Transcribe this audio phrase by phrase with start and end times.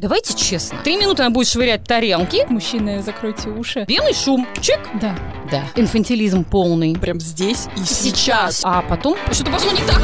[0.00, 0.80] Давайте честно.
[0.84, 2.46] Три минуты она будет швырять тарелки.
[2.48, 3.84] Мужчины, закройте уши.
[3.88, 4.46] Белый шум.
[4.60, 4.78] Чик.
[5.00, 5.18] Да.
[5.50, 5.64] Да.
[5.74, 6.96] Инфантилизм полный.
[6.96, 8.60] Прям здесь и Сейчас.
[8.64, 10.00] А потом что-то пошло не так.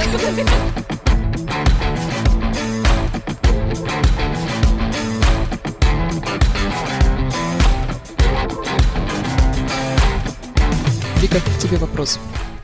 [11.23, 12.19] Вика, тебе вопрос.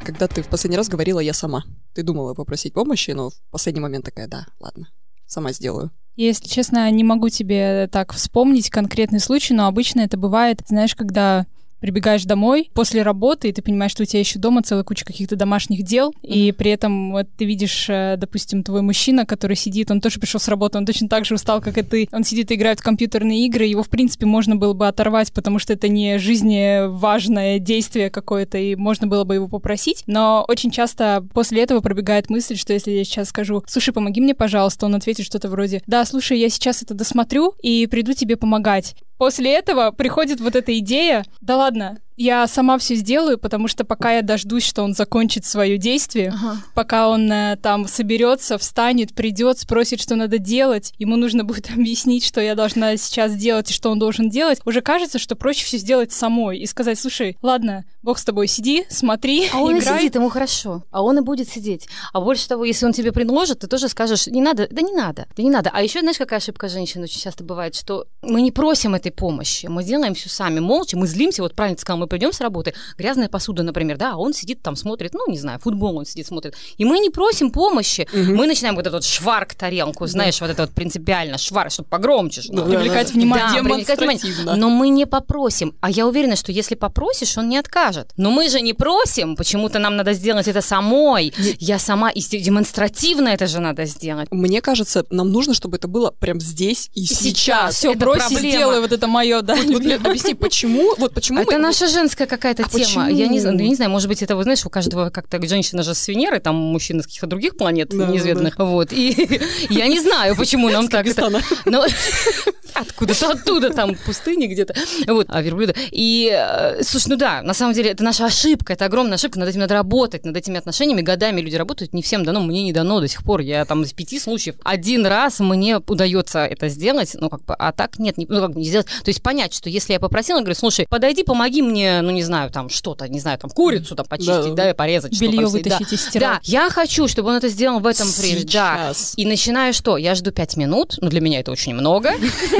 [0.05, 1.62] Когда ты в последний раз говорила «я сама»,
[1.95, 4.89] ты думала попросить помощи, но в последний момент такая «да, ладно,
[5.31, 5.91] сама сделаю».
[6.17, 11.47] Если честно, не могу тебе так вспомнить конкретный случай, но обычно это бывает, знаешь, когда
[11.80, 15.37] прибегаешь домой после работы, и ты понимаешь, что у тебя еще дома целая куча каких-то
[15.37, 16.29] домашних дел, mm-hmm.
[16.29, 20.41] и при этом вот ты видишь, э, допустим, твой мужчина, который сидит, он тоже пришел
[20.41, 22.83] с работы, он точно так же устал, как и ты, он сидит и играет в
[22.83, 27.59] компьютерные игры, его, в принципе, можно было бы оторвать, потому что это не жизни важное
[27.59, 32.56] действие какое-то, и можно было бы его попросить, но очень часто после этого пробегает мысль,
[32.56, 36.39] что если я сейчас скажу, слушай, помоги мне, пожалуйста, он ответит что-то вроде, да, слушай,
[36.39, 38.95] я сейчас это досмотрю и приду тебе помогать.
[39.20, 44.13] После этого приходит вот эта идея, да ладно, я сама все сделаю, потому что пока
[44.13, 46.59] я дождусь, что он закончит свое действие, ага.
[46.75, 52.27] пока он э, там соберется, встанет, придет, спросит, что надо делать, ему нужно будет объяснить,
[52.27, 55.79] что я должна сейчас делать и что он должен делать, уже кажется, что проще все
[55.79, 59.97] сделать самой и сказать, слушай, ладно, бог с тобой, сиди, смотри, А он играй.
[59.97, 61.89] и сидит, ему хорошо, а он и будет сидеть.
[62.13, 65.27] А больше того, если он тебе предложит, ты тоже скажешь, не надо, да не надо,
[65.35, 65.71] да не надо.
[65.73, 69.69] А еще знаешь, какая ошибка женщин очень часто бывает, что мы не просим этой помощи,
[69.69, 72.75] мы делаем все сами, молча, мы злимся, вот правильно ты сказал, мы придем с работы,
[72.98, 76.27] грязная посуда, например, да, а он сидит там, смотрит, ну, не знаю, футбол он сидит,
[76.27, 76.55] смотрит.
[76.77, 78.06] И мы не просим помощи.
[78.12, 78.34] Угу.
[78.34, 80.47] Мы начинаем вот этот вот шварк тарелку, знаешь, да.
[80.47, 82.42] вот это вот принципиально шварк, чтобы погромче.
[82.48, 83.62] Да, привлекать да, внимание.
[83.62, 84.56] Да, привлекать внимание.
[84.56, 85.75] Но мы не попросим.
[85.80, 88.12] А я уверена, что если попросишь, он не откажет.
[88.17, 91.33] Но мы же не просим, почему-то нам надо сделать это самой.
[91.39, 91.56] Не...
[91.58, 94.28] Я сама, и демонстративно это же надо сделать.
[94.30, 97.20] Мне кажется, нам нужно, чтобы это было прям здесь и, и сейчас.
[97.20, 97.77] сейчас.
[97.77, 99.55] Все, брось и сделай вот это мое, да.
[99.55, 102.84] Вот, вот, объясни, почему, вот почему Это наша женская какая-то а тема.
[102.84, 103.06] Почему?
[103.09, 105.83] Я не знаю, я не знаю, может быть, это, вы знаешь, у каждого как-то женщина
[105.83, 108.57] же с Венеры, там мужчина с каких-то других планет да, неизведанных.
[108.57, 108.64] Да.
[108.64, 108.92] Вот.
[108.92, 111.07] И я не знаю, почему нам так.
[112.74, 114.74] Откуда-то оттуда, там пустыни где-то.
[115.07, 115.74] Вот, а верблюда.
[115.91, 119.48] И, э, слушай, ну да, на самом деле, это наша ошибка, это огромная ошибка, над
[119.48, 123.01] этим надо работать, над этими отношениями годами люди работают, не всем дано, мне не дано
[123.01, 123.41] до сих пор.
[123.41, 127.73] Я там из пяти случаев один раз мне удается это сделать, ну как бы, а
[127.73, 128.87] так нет, не, ну как бы не сделать.
[128.87, 132.50] То есть понять, что если я попросила, говорю, слушай, подойди, помоги мне, ну не знаю,
[132.50, 135.94] там что-то, не знаю, там курицу там почистить, да, да порезать, Белье вытащить да.
[135.94, 136.29] из стирать.
[136.29, 138.44] Да, я хочу, чтобы он это сделал в этом время.
[138.52, 138.93] Да.
[139.17, 139.96] И начинаю что?
[139.96, 142.12] Я жду пять минут, ну для меня это очень много.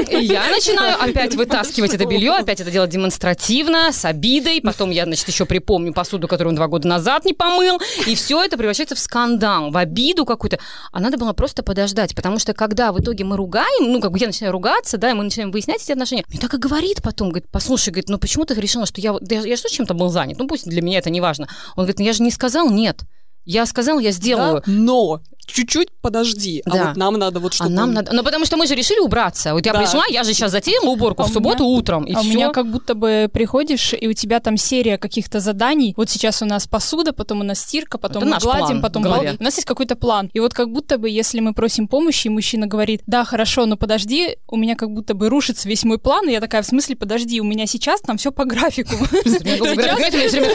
[0.09, 4.61] И я начинаю опять вытаскивать это белье, опять это делать демонстративно, с обидой.
[4.61, 7.79] Потом я, значит, еще припомню посуду, которую он два года назад не помыл.
[8.07, 10.59] И все это превращается в скандал, в обиду какую-то.
[10.91, 14.19] А надо было просто подождать, потому что когда в итоге мы ругаем, ну, как бы
[14.19, 17.29] я начинаю ругаться, да, и мы начинаем выяснять эти отношения, мне так и говорит потом,
[17.29, 20.37] говорит, послушай, говорит, ну почему ты решила, что я, я, я что чем-то был занят?
[20.39, 21.47] Ну пусть для меня это не важно.
[21.75, 23.01] Он говорит, ну я же не сказал нет.
[23.43, 24.63] Я сказал, я сделаю.
[24.65, 26.81] Да, но чуть-чуть подожди, а да.
[26.83, 27.69] а вот нам надо вот чтобы...
[27.69, 28.13] А нам надо...
[28.13, 29.53] Ну, потому что мы же решили убраться.
[29.53, 29.79] Вот я да.
[29.79, 31.77] пришла, я же сейчас затеяла уборку а в субботу меня...
[31.77, 32.29] утром, и а все.
[32.29, 35.93] у меня как будто бы приходишь, и у тебя там серия каких-то заданий.
[35.97, 39.05] Вот сейчас у нас посуда, потом у нас стирка, потом Это мы гладим, план, потом...
[39.05, 40.29] У нас есть какой-то план.
[40.33, 43.77] И вот как будто бы, если мы просим помощи, и мужчина говорит, да, хорошо, но
[43.77, 46.95] подожди, у меня как будто бы рушится весь мой план, и я такая, в смысле,
[46.95, 48.95] подожди, у меня сейчас там все по графику.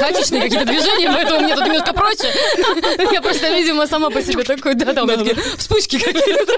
[0.00, 2.32] Хаотичные какие-то движения, поэтому мне тут немножко проще.
[3.12, 6.52] Я просто, видимо, сама по себе такой, да-да, у меня такие вспышки какие-то.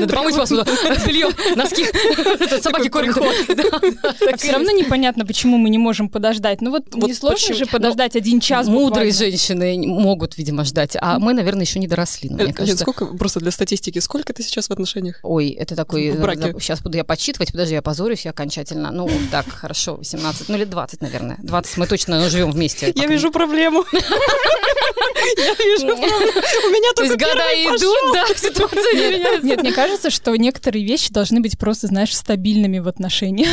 [0.00, 0.64] Надо помыть посуду,
[1.06, 1.86] белье, носки,
[2.60, 3.12] собаки корень
[4.36, 6.60] Все равно непонятно, почему мы не можем подождать.
[6.60, 11.32] Ну вот не сложно же подождать один час Мудрые женщины могут, видимо, ждать, а мы,
[11.32, 12.82] наверное, еще не доросли, мне кажется.
[12.84, 15.20] Сколько, просто для статистики, сколько ты сейчас в отношениях?
[15.22, 16.12] Ой, это такой...
[16.60, 18.90] Сейчас буду я подсчитывать, подожди, я позорюсь я окончательно.
[18.90, 21.36] Ну, так, хорошо, 18, ну, лет 20, наверное.
[21.42, 22.92] 20 мы точно живем вместе.
[22.94, 23.84] Я вижу проблему.
[25.36, 29.46] Я вижу У меня только года идут, да, ситуация нет, меняется.
[29.46, 33.48] Нет, мне кажется, что некоторые вещи должны быть просто, знаешь, стабильными в отношениях.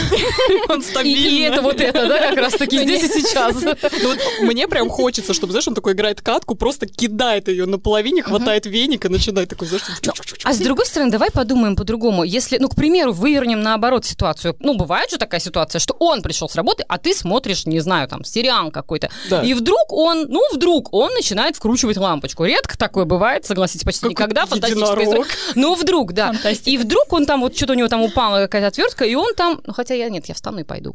[0.70, 1.32] Он стабильный.
[1.32, 3.56] И это вот это, да, как раз таки здесь и сейчас.
[3.62, 8.24] Ну мне прям хочется, чтобы, знаешь, он такой играет катку, просто кидает ее на половине,
[8.24, 10.14] хватает веник и начинает такой, знаешь, ну,
[10.44, 12.24] А с другой стороны, давай подумаем по-другому.
[12.24, 14.56] Если, ну, к примеру, вывернем наоборот ситуацию.
[14.60, 18.08] Ну, бывает же такая ситуация, что он пришел с работы, а ты смотришь, не знаю,
[18.08, 19.10] там, сериал какой-то.
[19.44, 22.44] И вдруг он, ну, вдруг он начинает вкручивать лампочку.
[22.46, 24.46] Редко такое бывает, согласитесь, почти никогда.
[24.48, 25.26] Фантастическая история.
[25.56, 26.34] Ну, вдруг, да.
[26.66, 29.62] И вдруг он там, вот что-то у него там упала какая-то отвертка, и он там,
[29.66, 30.94] ну, хотя я нет, я встану и пойду.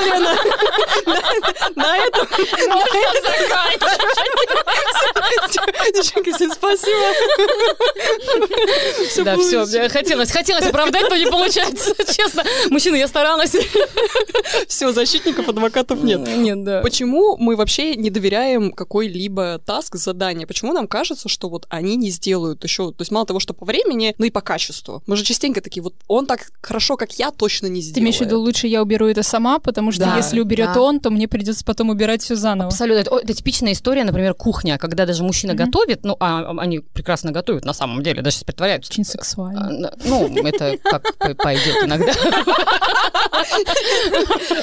[0.00, 0.36] Лена.
[1.76, 2.26] На этом
[5.94, 7.14] Девчонки, всем спасибо.
[9.24, 12.44] Да, все, хотелось, хотелось оправдать, но не получается, честно.
[12.70, 13.54] Мужчина, я старалась.
[14.68, 16.26] Все, защитников, адвокатов нет.
[16.26, 16.80] Нет, да.
[16.80, 20.46] Почему мы вообще не доверяем какой-либо таск, задание?
[20.46, 23.64] Почему нам кажется, что вот они не сделают еще, то есть мало того, что по
[23.64, 25.02] времени, но и по качеству.
[25.06, 27.91] Мы же частенько такие, вот он так хорошо, как я, точно не сделает.
[27.94, 30.80] Ты имеешь в виду, лучше я уберу это сама, потому что Да, если уберет да.
[30.80, 32.68] он, то мне придется потом убирать все заново.
[32.68, 33.00] Абсолютно.
[33.00, 35.64] Это, это типичная история, например, кухня, когда даже мужчина Мгм.
[35.66, 38.90] готовит, ну, а а они прекрасно готовят на самом деле, даже сейчас притворяются.
[38.92, 39.94] Очень А, сексуально.
[40.04, 41.02] Ну, это как
[41.38, 42.12] пойдет иногда.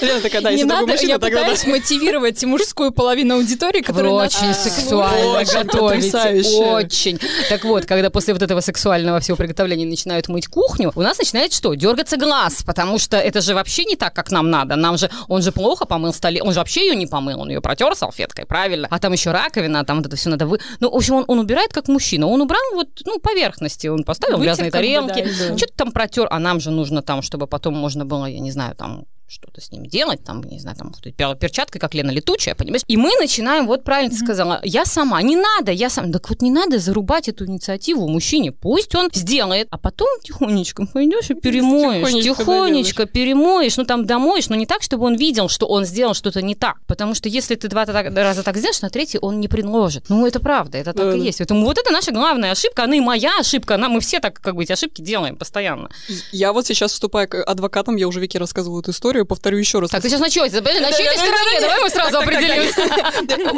[0.01, 1.41] Лена такая, да, не если надо, мужчина, я тогда да.
[1.49, 6.59] пытаюсь мотивировать мужскую половину аудитории, которая очень сексуально Очень готовите.
[6.59, 7.19] Очень.
[7.49, 11.53] Так вот, когда после вот этого сексуального всего приготовления начинают мыть кухню, у нас начинает
[11.53, 11.73] что?
[11.73, 14.75] Дергаться глаз, потому что это же вообще не так, как нам надо.
[14.75, 17.61] Нам же, он же плохо помыл столе, он же вообще ее не помыл, он ее
[17.61, 18.87] протер салфеткой, правильно?
[18.89, 20.59] А там еще раковина, там вот это все надо вы...
[20.79, 22.27] Ну, в общем, он, он убирает как мужчина.
[22.27, 25.57] Он убрал вот, ну, поверхности, он поставил Вытер грязные бы, тарелки, да, всё.
[25.57, 28.75] что-то там протер, а нам же нужно там, чтобы потом можно было, я не знаю,
[28.75, 30.93] там что-то с ним делать, там, не знаю, там,
[31.35, 32.81] перчаткой, как Лена летучая, понимаешь?
[32.87, 36.11] И мы начинаем, вот правильно ты сказала, я сама, не надо, я сам.
[36.11, 41.29] Так вот не надо зарубать эту инициативу мужчине, пусть он сделает, а потом тихонечко пойдешь
[41.29, 45.67] и перемоешь, Тихонечко тихонечко перемоешь, ну там домоешь, но не так, чтобы он видел, что
[45.67, 49.19] он сделал что-то не так, потому что если ты два раза так сделаешь, на третий
[49.21, 50.05] он не предложит.
[50.09, 51.25] Ну это правда, это так Да, и да.
[51.25, 51.37] есть.
[51.39, 54.55] Поэтому вот это наша главная ошибка, она и моя ошибка, она, мы все так, как
[54.55, 55.89] бы, эти ошибки делаем постоянно.
[56.31, 59.89] Я вот сейчас вступаю к адвокатам, я уже Вике рассказываю эту историю, повторю еще раз.
[59.89, 60.61] Так, ты сейчас на чёте?
[60.61, 61.61] Подожди, на чьей ты стороне?
[61.61, 62.81] Давай мы сразу определимся.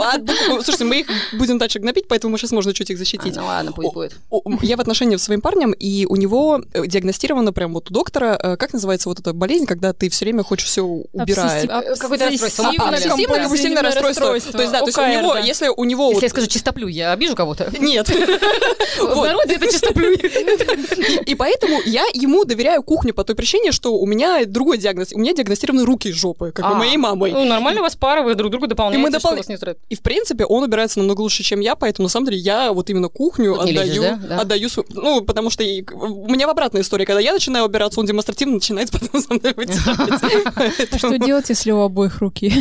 [0.04, 3.36] А, ну, Слушайте, мы их будем дальше гнобить, поэтому сейчас можно чуть их защитить.
[3.36, 4.16] Ну ладно, пусть будет.
[4.62, 8.40] Я в отношениях с своим парнем, и у него э, диагностировано прям вот у доктора,
[8.42, 11.66] э, как называется вот эта болезнь, когда ты все время хочешь все убирать.
[11.66, 14.28] Э, какое-то расстройство, А, Обсессивное расстройство.
[14.28, 16.12] То есть, да, то есть у него, если у него...
[16.12, 17.72] Если я скажу чистоплю, я обижу кого-то?
[17.80, 18.10] Нет.
[19.00, 20.12] В народе это чистоплю.
[21.26, 25.14] И поэтому я ему доверяю кухню по той причине, что у меня другой диагноз.
[25.14, 26.76] У меня диагностированы руки из жопы, как бы А.
[26.76, 27.32] моей мамой.
[27.32, 29.56] Ну, нормально у вас пара, вы друг друга дополняете, И мы что допол- вас не
[29.56, 29.84] устраивает.
[29.90, 32.90] И, в принципе, он убирается намного лучше, чем я, поэтому, на самом деле, я вот
[32.90, 34.28] именно кухню Вот не отдаю, лезешь, да?
[34.36, 34.42] Да.
[34.42, 37.06] отдаю свою- Ну, потому что и- у меня в обратная история.
[37.06, 40.92] Когда я начинаю убираться, он демонстративно начинает потом со мной вытирать.
[40.92, 42.54] А что делать, если у обоих руки?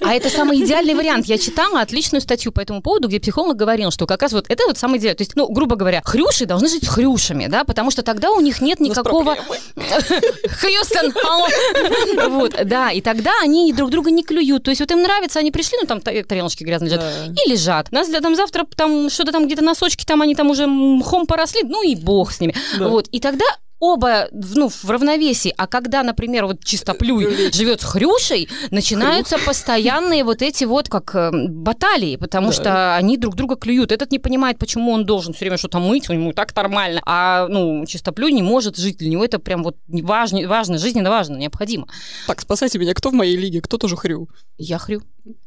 [0.00, 1.26] А это самый идеальный вариант.
[1.26, 4.64] Я читала отличную статью по этому поводу, где психолог говорил, что как раз вот это
[4.66, 5.16] вот самый идеальный.
[5.16, 8.40] То есть, ну, грубо говоря, хрюши должны жить с хрюшами, да, потому что тогда у
[8.40, 9.36] них нет никакого...
[9.76, 11.46] Хьюстон, алло.
[12.28, 14.62] Вот, да, и тогда они друг друга не клюют.
[14.64, 17.04] То есть вот им нравится, они пришли, ну там та- тарелочки грязные лежат,
[17.44, 17.92] и лежат.
[17.92, 21.62] Нас для- там завтра там что-то там где-то носочки, там они там уже мхом поросли,
[21.64, 22.54] ну и бог с ними.
[22.78, 23.44] Вот, и тогда
[23.82, 25.52] оба в- ну, в равновесии.
[25.56, 31.30] А когда, например, вот чистоплюй живет с хрюшей, начинаются постоянные вот эти вот как э,
[31.48, 32.52] баталии, потому Да.
[32.52, 33.90] что они друг друга клюют.
[33.90, 37.00] Этот не понимает, почему он должен все время что-то мыть, у него так нормально.
[37.06, 38.98] А, ну, чистоплюй не может жить.
[38.98, 41.86] Для него это прям вот важно, важно жизненно важно, необходимо.
[42.28, 44.28] Так, спасайте меня, кто в моей лиге, кто тоже хрю?
[44.58, 45.02] Я хрю.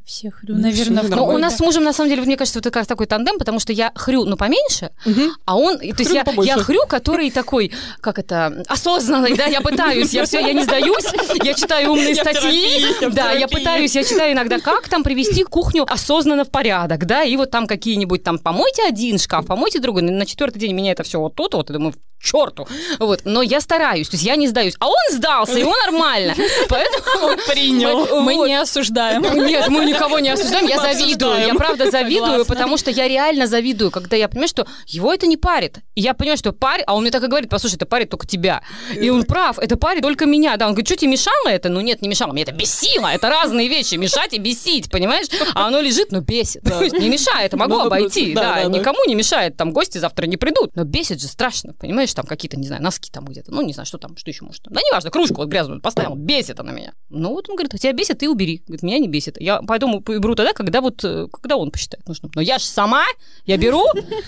[0.06, 1.34] Все хрю, Ну, наверное, всё в Но Нормально.
[1.36, 3.60] у нас с мужем, на самом деле, мне кажется, вот как раз такой тандем, потому
[3.60, 5.32] что я хрю, ну, поменьше, Мгм.
[5.46, 6.48] а он, то есть Хрю я, побольше.
[6.52, 7.72] я хрю, который такой,
[8.02, 11.06] как это, осознанный, да, я пытаюсь, я все, я не сдаюсь,
[11.44, 15.04] я читаю умные статьи, терапии, я в да, я пытаюсь, я читаю иногда, как там
[15.04, 19.80] привести кухню осознанно в порядок, да, и вот там какие-нибудь там, помойте один шкаф, помойте
[19.80, 22.68] другой, на четвертый день меня это все вот тут вот, и думаю, черту,
[23.00, 26.34] вот, но я стараюсь, то есть я не сдаюсь, а он сдался, ему нормально,
[26.70, 27.38] поэтому...
[27.48, 28.22] Принял.
[28.22, 28.48] Мы Вот.
[28.48, 29.22] не осуждаем.
[29.46, 31.12] Нет, мы никого не осуждаем, я Мы завидую.
[31.32, 31.48] обсуждаем.
[31.48, 32.54] Я правда завидую, Согласна.
[32.56, 35.78] потому что я реально завидую, когда я понимаю, что его это не парит.
[35.96, 38.28] И я понимаю, что парит, а он мне так и говорит, послушай, это парит только
[38.28, 38.62] тебя.
[38.94, 40.56] И он прав, это парит только меня.
[40.58, 41.70] Да, он говорит, что тебе мешало это?
[41.70, 43.08] Ну нет, не мешало, мне это бесило.
[43.08, 45.28] Это разные вещи, мешать и бесить, понимаешь?
[45.54, 46.64] А оно лежит, но бесит.
[46.82, 48.34] Есть не мешает, могу Ну, ну, обойти.
[48.34, 48.80] да, Да, да, да.
[48.80, 50.76] никому не мешает, там гости завтра не придут.
[50.76, 52.14] Но бесит же страшно, понимаешь?
[52.14, 53.52] Там какие-то, не знаю, носки там где-то.
[53.52, 54.64] Ну, не знаю, что там, что еще может.
[54.70, 56.94] Да неважно, кружку вот грязную поставил, бесит она меня.
[57.10, 58.62] Ну вот он говорит, тебя бесит, ты убери.
[58.66, 59.40] Говорит, меня не бесит.
[59.42, 62.32] Я поэтому беру тогда, когда вот, э, когда он посчитает нужным.
[62.36, 63.04] Но я же сама,
[63.46, 63.86] я беру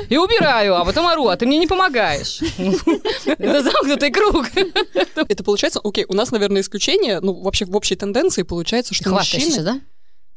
[0.09, 2.39] и убираю, а потом ору, а ты мне не помогаешь.
[3.25, 4.45] Это замкнутый круг.
[5.15, 9.61] Это получается, окей, у нас, наверное, исключение, ну, вообще в общей тенденции получается, что мужчины...
[9.63, 9.81] да?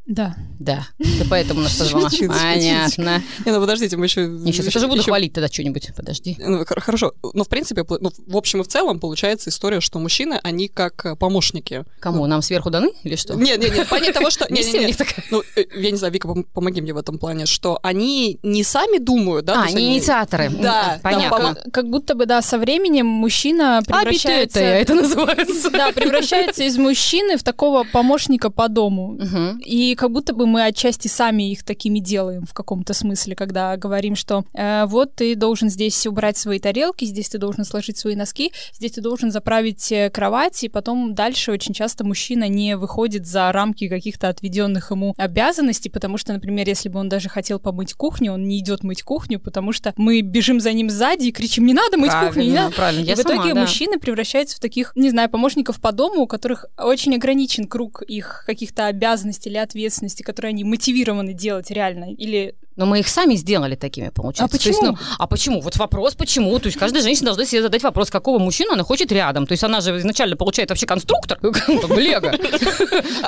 [0.07, 0.35] Да.
[0.59, 0.87] Да.
[0.99, 2.09] Ты поэтому нас позвала.
[2.21, 3.23] Понятно.
[3.45, 4.27] Не, ну подождите, мы еще...
[4.27, 5.91] Не, сейчас я тоже буду хвалить тогда что-нибудь.
[5.97, 6.37] Подожди.
[6.39, 7.13] Ну, хорошо.
[7.33, 11.07] Ну, в принципе, ну, в общем и в целом получается история, что мужчины, они как
[11.07, 11.85] э, помощники.
[12.01, 12.27] Кому?
[12.27, 13.35] Нам сверху даны или что?
[13.35, 13.89] Нет, нет, нет.
[13.89, 14.47] Понятно того, что...
[14.51, 14.95] Не, не, не.
[15.31, 18.99] Ну, э, я не знаю, Вика, помоги мне в этом плане, что они не сами
[18.99, 19.65] думают, да?
[19.65, 20.51] А, не инициаторы.
[20.51, 21.57] Да, понятно.
[21.73, 24.61] Как будто бы, да, со временем мужчина превращается...
[24.61, 25.71] это называется.
[25.71, 29.19] Да, превращается из мужчины в такого помощника по дому.
[29.65, 34.17] И как будто бы мы отчасти сами их такими делаем в каком-то смысле, когда говорим,
[34.17, 38.53] что э, вот ты должен здесь убрать свои тарелки, здесь ты должен сложить свои носки,
[38.73, 43.51] здесь ты должен заправить э, кровать, и потом дальше очень часто мужчина не выходит за
[43.53, 48.33] рамки каких-то отведенных ему обязанностей, потому что, например, если бы он даже хотел помыть кухню,
[48.33, 51.75] он не идет мыть кухню, потому что мы бежим за ним сзади и кричим, не
[51.75, 52.75] надо мыть правильно, кухню, не надо.
[52.75, 53.05] Правильно.
[53.05, 53.61] Я и в итоге сама, да.
[53.61, 58.45] мужчины превращаются в таких, не знаю, помощников по дому, у которых очень ограничен круг их
[58.47, 63.75] каких-то обязанностей или ответственности, которые они мотивированы делать реально, или но мы их сами сделали
[63.75, 64.45] такими, получается.
[64.45, 64.81] А почему?
[64.81, 65.61] То есть, ну, а почему?
[65.61, 66.59] Вот вопрос, почему?
[66.59, 69.47] То есть каждая женщина должна себе задать вопрос, какого мужчину она хочет рядом.
[69.47, 72.33] То есть она же изначально получает вообще конструктор, как бы Лего.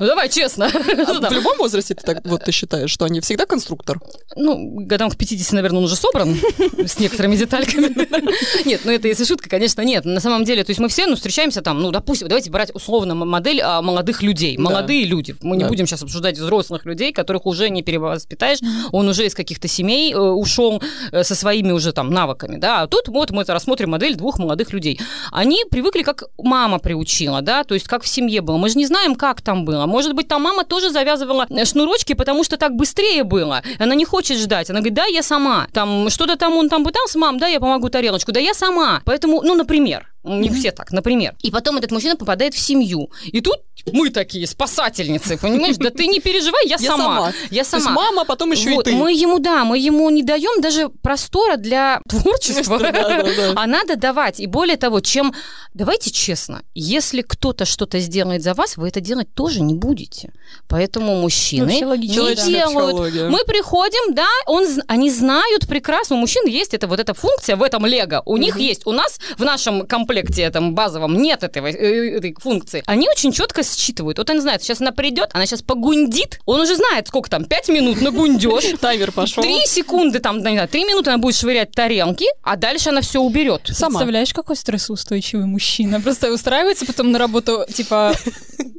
[0.00, 0.70] Ну давай честно.
[0.72, 4.00] А в любом возрасте ты так вот ты считаешь, что они всегда конструктор?
[4.36, 6.34] Ну, годам к 50, наверное, он уже собран
[6.86, 7.88] с некоторыми детальками.
[8.66, 10.06] Нет, ну это если шутка, конечно, нет.
[10.06, 13.14] На самом деле, то есть мы все, ну, встречаемся там, ну, допустим, давайте брать условно
[13.14, 14.56] модель а, молодых людей.
[14.56, 15.36] Молодые люди.
[15.42, 18.60] Мы не будем сейчас обсуждать взрослых людей, которых уже не перевоспитаешь.
[18.92, 20.82] Он уже из каких-то семей э, ушел
[21.12, 24.38] э, со своими уже там навыками, да, а тут вот мы это рассмотрим модель двух
[24.38, 25.00] молодых людей.
[25.30, 28.56] Они привыкли, как мама приучила, да, то есть как в семье было.
[28.56, 29.86] Мы же не знаем, как там было.
[29.86, 33.62] Может быть, там мама тоже завязывала э, шнурочки, потому что так быстрее было.
[33.78, 34.70] Она не хочет ждать.
[34.70, 35.66] Она говорит, да, я сама.
[35.72, 38.32] Там что-то там он там пытался, мам, да, я помогу тарелочку.
[38.32, 39.02] Да, я сама.
[39.04, 41.34] Поэтому, ну, например, не все так, например.
[41.42, 43.10] И потом этот мужчина попадает в семью.
[43.26, 43.60] И тут
[43.92, 45.76] мы такие спасательницы, понимаешь?
[45.76, 47.04] Да ты не переживай, я, я сама.
[47.04, 47.32] сама.
[47.50, 47.82] Я сама.
[47.82, 48.96] То есть мама, потом еще вот, и ты.
[48.96, 52.80] Мы ему, да, мы ему не даем даже простора для творчества.
[53.56, 54.40] А надо давать.
[54.40, 55.34] И более того, чем...
[55.74, 60.32] Давайте честно, если кто-то что-то сделает за вас, вы это делать тоже не будете.
[60.68, 63.30] Поэтому мужчины не делают.
[63.30, 67.62] Мы приходим, да, он, они знают прекрасно, у мужчин есть это, вот эта функция в
[67.62, 68.22] этом лего.
[68.26, 68.86] У них есть.
[68.86, 72.82] У нас в нашем комплекте этом базовом нет этого, э, этой функции.
[72.86, 74.18] Они очень четко считывают.
[74.18, 77.68] Вот он знает, сейчас она придет, она сейчас погундит, он уже знает, сколько там, пять
[77.68, 78.64] минут нагундешь.
[78.80, 79.42] Таймер пошел.
[79.42, 83.20] Три секунды, там, не знаю, три минуты она будет швырять тарелки, а дальше она все
[83.20, 83.62] уберет.
[83.72, 83.98] Сама.
[83.98, 86.00] Представляешь, какой стрессоустойчивый мужчина?
[86.00, 88.14] Просто устраивается потом на работу, типа,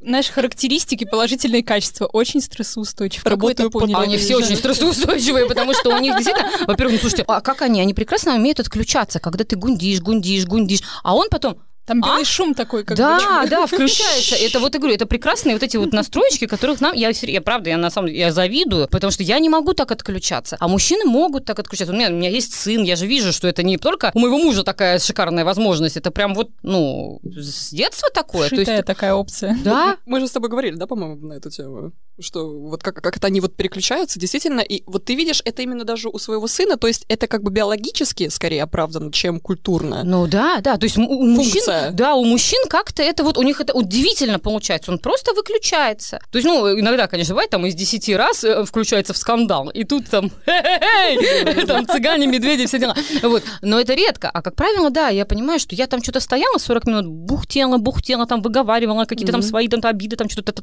[0.01, 2.05] знаешь, характеристики, положительные качества.
[2.05, 3.25] Очень стрессоустойчив.
[3.25, 7.41] Работаю а они все очень стрессоустойчивые, потому что у них действительно, во-первых, ну слушайте, а
[7.41, 7.81] как они?
[7.81, 12.25] Они прекрасно умеют отключаться, когда ты гундишь, гундишь, гундишь, а он потом там белый а?
[12.25, 13.49] шум такой, как Да, бы.
[13.49, 14.35] да, включается.
[14.35, 17.71] Это вот, я говорю, это прекрасные вот эти вот настроечки, которых нам, я, я правда,
[17.71, 21.05] я на самом деле, я завидую, потому что я не могу так отключаться, а мужчины
[21.05, 21.93] могут так отключаться.
[21.93, 24.37] У меня, у меня есть сын, я же вижу, что это не только у моего
[24.37, 28.47] мужа такая шикарная возможность, это прям вот, ну, с детства такое.
[28.49, 29.57] Шитая То есть, такая опция.
[29.63, 29.97] Да.
[30.05, 33.27] Мы же с тобой говорили, да, по-моему, на эту тему, что вот как, как это
[33.27, 36.87] они вот переключаются, действительно, и вот ты видишь это именно даже у своего сына, то
[36.87, 40.03] есть это как бы биологически скорее оправдано, чем культурно.
[40.03, 41.72] Ну да, да, то есть у Функция.
[41.81, 44.91] Мужчин, да, у мужчин как-то это вот, у них это удивительно получается.
[44.91, 46.19] Он просто выключается.
[46.31, 49.69] То есть, ну, иногда, конечно, бывает, там из десяти раз э, включается в скандал.
[49.69, 50.29] И тут там,
[51.67, 52.95] там цыгане, медведи, все дела.
[53.21, 53.43] Вот.
[53.61, 54.29] Но это редко.
[54.29, 58.25] А как правило, да, я понимаю, что я там что-то стояла 40 минут, бухтела, бухтела,
[58.25, 60.53] там выговаривала какие-то там свои там обиды, там что-то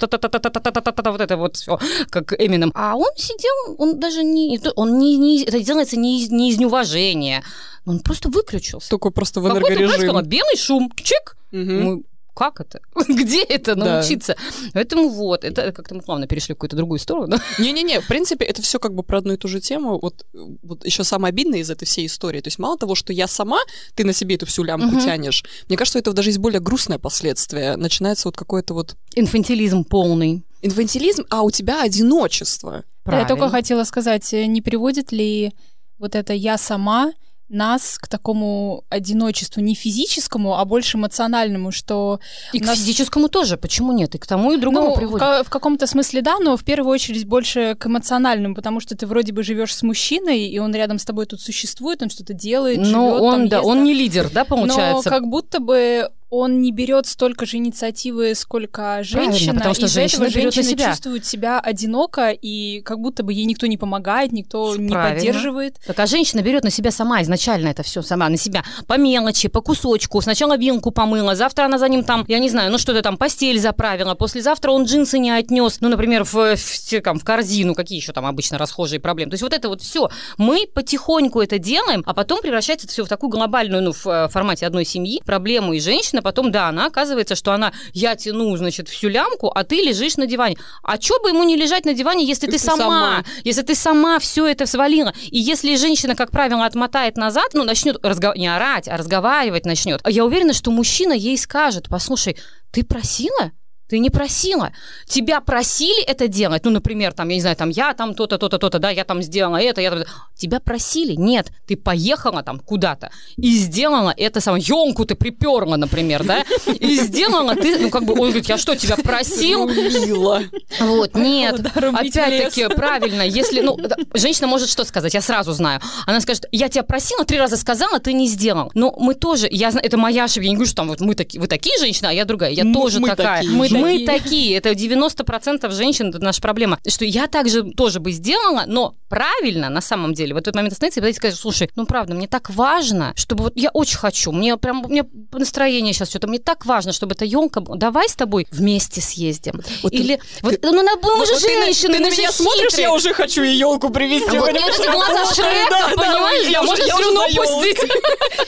[1.11, 1.79] вот это вот все,
[2.11, 2.73] как Эмином.
[2.75, 6.59] А он сидел, он даже не, он не, не это делается не из, не из
[6.59, 7.43] неуважения,
[7.87, 8.91] он просто выключился.
[8.91, 10.23] Только просто в энергорежим.
[10.23, 11.73] белый шум, чик, Угу.
[11.73, 12.03] Мы
[12.35, 12.81] как это?
[13.09, 14.35] Где это научиться?
[14.35, 14.71] Да.
[14.73, 17.37] Поэтому вот, это как-то мы плавно перешли в какую-то другую сторону.
[17.59, 19.99] Не-не-не, в принципе, это все как бы про одну и ту же тему.
[20.01, 22.41] Вот, вот еще самое обидное из этой всей истории.
[22.41, 23.59] То есть мало того, что я сама,
[23.95, 25.01] ты на себе эту всю лямку угу.
[25.01, 27.77] тянешь, мне кажется, это даже есть более грустное последствие.
[27.77, 28.97] Начинается вот какое-то вот...
[29.17, 30.43] Инфантилизм полный.
[30.63, 32.85] Инфантилизм, а у тебя одиночество.
[33.03, 33.29] Правильно.
[33.29, 35.53] Я только хотела сказать, не приводит ли
[35.99, 37.13] вот это «я сама»
[37.51, 42.21] нас к такому одиночеству не физическому, а больше эмоциональному, что...
[42.53, 42.77] И нас...
[42.77, 44.15] к физическому тоже, почему нет?
[44.15, 45.27] И к тому, и другому ну, приводит.
[45.27, 49.07] В, в каком-то смысле да, но в первую очередь больше к эмоциональному, потому что ты
[49.07, 52.79] вроде бы живешь с мужчиной, и он рядом с тобой тут существует, он что-то делает,
[52.79, 55.11] Но живет, он, там, да, ест, он не лидер, да, получается?
[55.11, 59.55] Но как будто бы он не берет столько же инициативы, сколько женщина.
[59.55, 60.91] потому что женщина этого женщина на себя.
[60.91, 65.17] чувствует себя одиноко, и как будто бы ей никто не помогает, никто не Правильно.
[65.17, 65.77] поддерживает.
[65.87, 69.49] Так а женщина берет на себя сама изначально это все сама на себя по мелочи,
[69.49, 70.21] по кусочку.
[70.21, 73.59] Сначала вилку помыла, завтра она за ним там, я не знаю, ну что-то там постель
[73.59, 78.13] заправила, послезавтра он джинсы не отнес, ну, например, в, в, там, в корзину, какие еще
[78.13, 79.31] там обычно расхожие проблемы.
[79.31, 80.09] То есть вот это вот все.
[80.39, 84.29] Мы потихоньку это делаем, а потом превращается это все в такую глобальную, ну, в э,
[84.29, 88.89] формате одной семьи, проблему и женщина, потом, да, она оказывается, что она, я тяну, значит,
[88.89, 90.57] всю лямку, а ты лежишь на диване.
[90.83, 93.25] А что бы ему не лежать на диване, если ты, ты сама, сама.
[93.45, 95.13] если ты сама все это свалила.
[95.31, 98.33] И если женщина, как правило, отмотает назад, ну, начнет разго...
[98.37, 102.37] не орать, а разговаривать начнет, я уверена, что мужчина ей скажет, послушай,
[102.71, 103.53] ты просила?
[103.91, 104.73] Ты не просила.
[105.07, 106.65] Тебя просили это делать.
[106.65, 109.21] Ну, например, там, я не знаю, там, я там то-то, то-то, то-то, да, я там
[109.21, 110.05] сделала это, я там...
[110.37, 111.15] Тебя просили.
[111.17, 114.63] Нет, ты поехала там куда-то и сделала это самое.
[114.65, 118.77] Ёнку ты приперла, например, да, и сделала ты, ну, как бы, он говорит, я что,
[118.77, 119.67] тебя просил?
[119.67, 120.43] Рубила.
[120.79, 121.61] Вот, нет.
[121.75, 123.77] Опять-таки, правильно, если, ну,
[124.15, 125.81] женщина может что сказать, я сразу знаю.
[126.07, 128.71] Она скажет, я тебя просила, три раза сказала, ты не сделал.
[128.75, 131.15] Но мы тоже, я знаю, это моя ошибка, я не говорю, что там вот мы
[131.17, 133.43] такие, вы такие женщины, а я другая, я Мы- тоже такая.
[133.45, 133.80] мы.
[133.81, 136.79] Мы такие, это 90% женщин, это наша проблема.
[136.87, 141.01] Что я также тоже бы сделала, но правильно, на самом деле, в этот момент остановиться
[141.01, 144.33] и подойти и сказать, слушай, ну правда, мне так важно, чтобы вот я очень хочу,
[144.33, 148.15] мне прям, у меня настроение сейчас что-то, мне так важно, чтобы эта елка, давай с
[148.15, 149.61] тобой вместе съездим.
[149.83, 152.15] Вот ты- Или, вот, ну, на- мы же Вот ты на- женщины, Ты на мы
[152.15, 152.83] же меня смотришь, хитрые.
[152.85, 154.39] я уже хочу и елку привезти.
[154.39, 157.21] Вот Вы мне вот эти глаза Шрека, понимаешь, я да, уже- можно я уже слюну
[157.21, 157.55] за ёлкой.
[157.75, 157.91] пустить.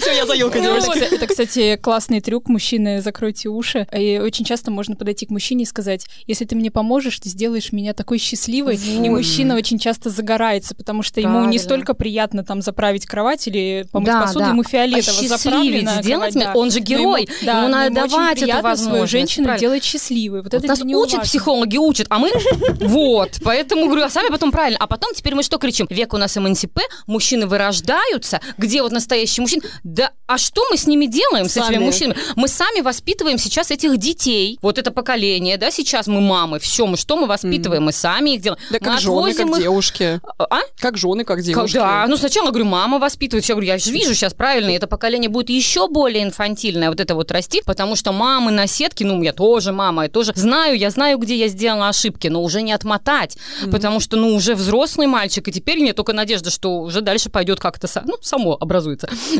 [0.01, 2.49] Все, я за елкой, Ну, это, кстати, классный трюк.
[2.49, 3.87] Мужчины, закройте уши.
[3.97, 7.73] И очень часто можно подойти к мужчине и сказать, если ты мне поможешь, ты сделаешь
[7.73, 8.77] меня такой счастливой.
[8.77, 9.09] И Вот.
[9.09, 11.63] мужчина очень часто загорается, потому что ему не Правильно.
[11.63, 14.49] столько приятно там заправить кровать или помыть Да, посуду, да.
[14.51, 16.59] ему фиолетово Осчастливить заправлена сделать кровать, да.
[16.61, 19.45] он же Но герой, ему, да, ему надо очень давать эту приятно свою возможность, женщину
[19.45, 19.61] правильно.
[19.61, 20.43] делать счастливой.
[20.43, 21.21] Вот, Вот это нас учат важно.
[21.21, 22.31] психологи, учат, а мы
[22.81, 23.31] вот.
[23.45, 24.79] Поэтому говорю, а сами потом правильно.
[24.81, 25.87] А потом теперь мы что кричим?
[25.91, 28.41] Век у нас МНСП, мужчины вырождаются.
[28.59, 29.63] Где вот настоящий мужчина?
[29.85, 31.79] Да, а что мы с ними делаем, с этими Сами.
[31.85, 32.17] мужчинами?
[32.37, 34.59] Мы сами воспитываем сейчас этих детей.
[34.63, 36.59] Вот это поколение, да, сейчас мы мамы.
[36.59, 37.85] Все, мы что мы воспитываем?
[37.85, 38.61] Мы сами их делаем.
[38.71, 40.21] Да как жены, как их- девушки.
[40.39, 40.61] А?
[40.81, 41.75] Как жены, как девушки.
[41.75, 43.45] Да, ну сначала, говорю, мама воспитывает.
[43.45, 47.01] Я говорю, я же вижу сейчас правильно, и это поколение будет еще более инфантильное, вот
[47.01, 50.79] это вот расти, потому что мамы на сетке, ну, я тоже мама, я тоже знаю,
[50.79, 53.37] я знаю, где я сделала ошибки, но уже не отмотать,
[53.71, 57.61] потому что, ну, уже взрослый мальчик, и теперь мне только надежда, что уже дальше пойдет
[57.61, 59.11] как-то, ну, само образуется.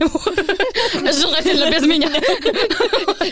[0.93, 2.11] Желательно без меня.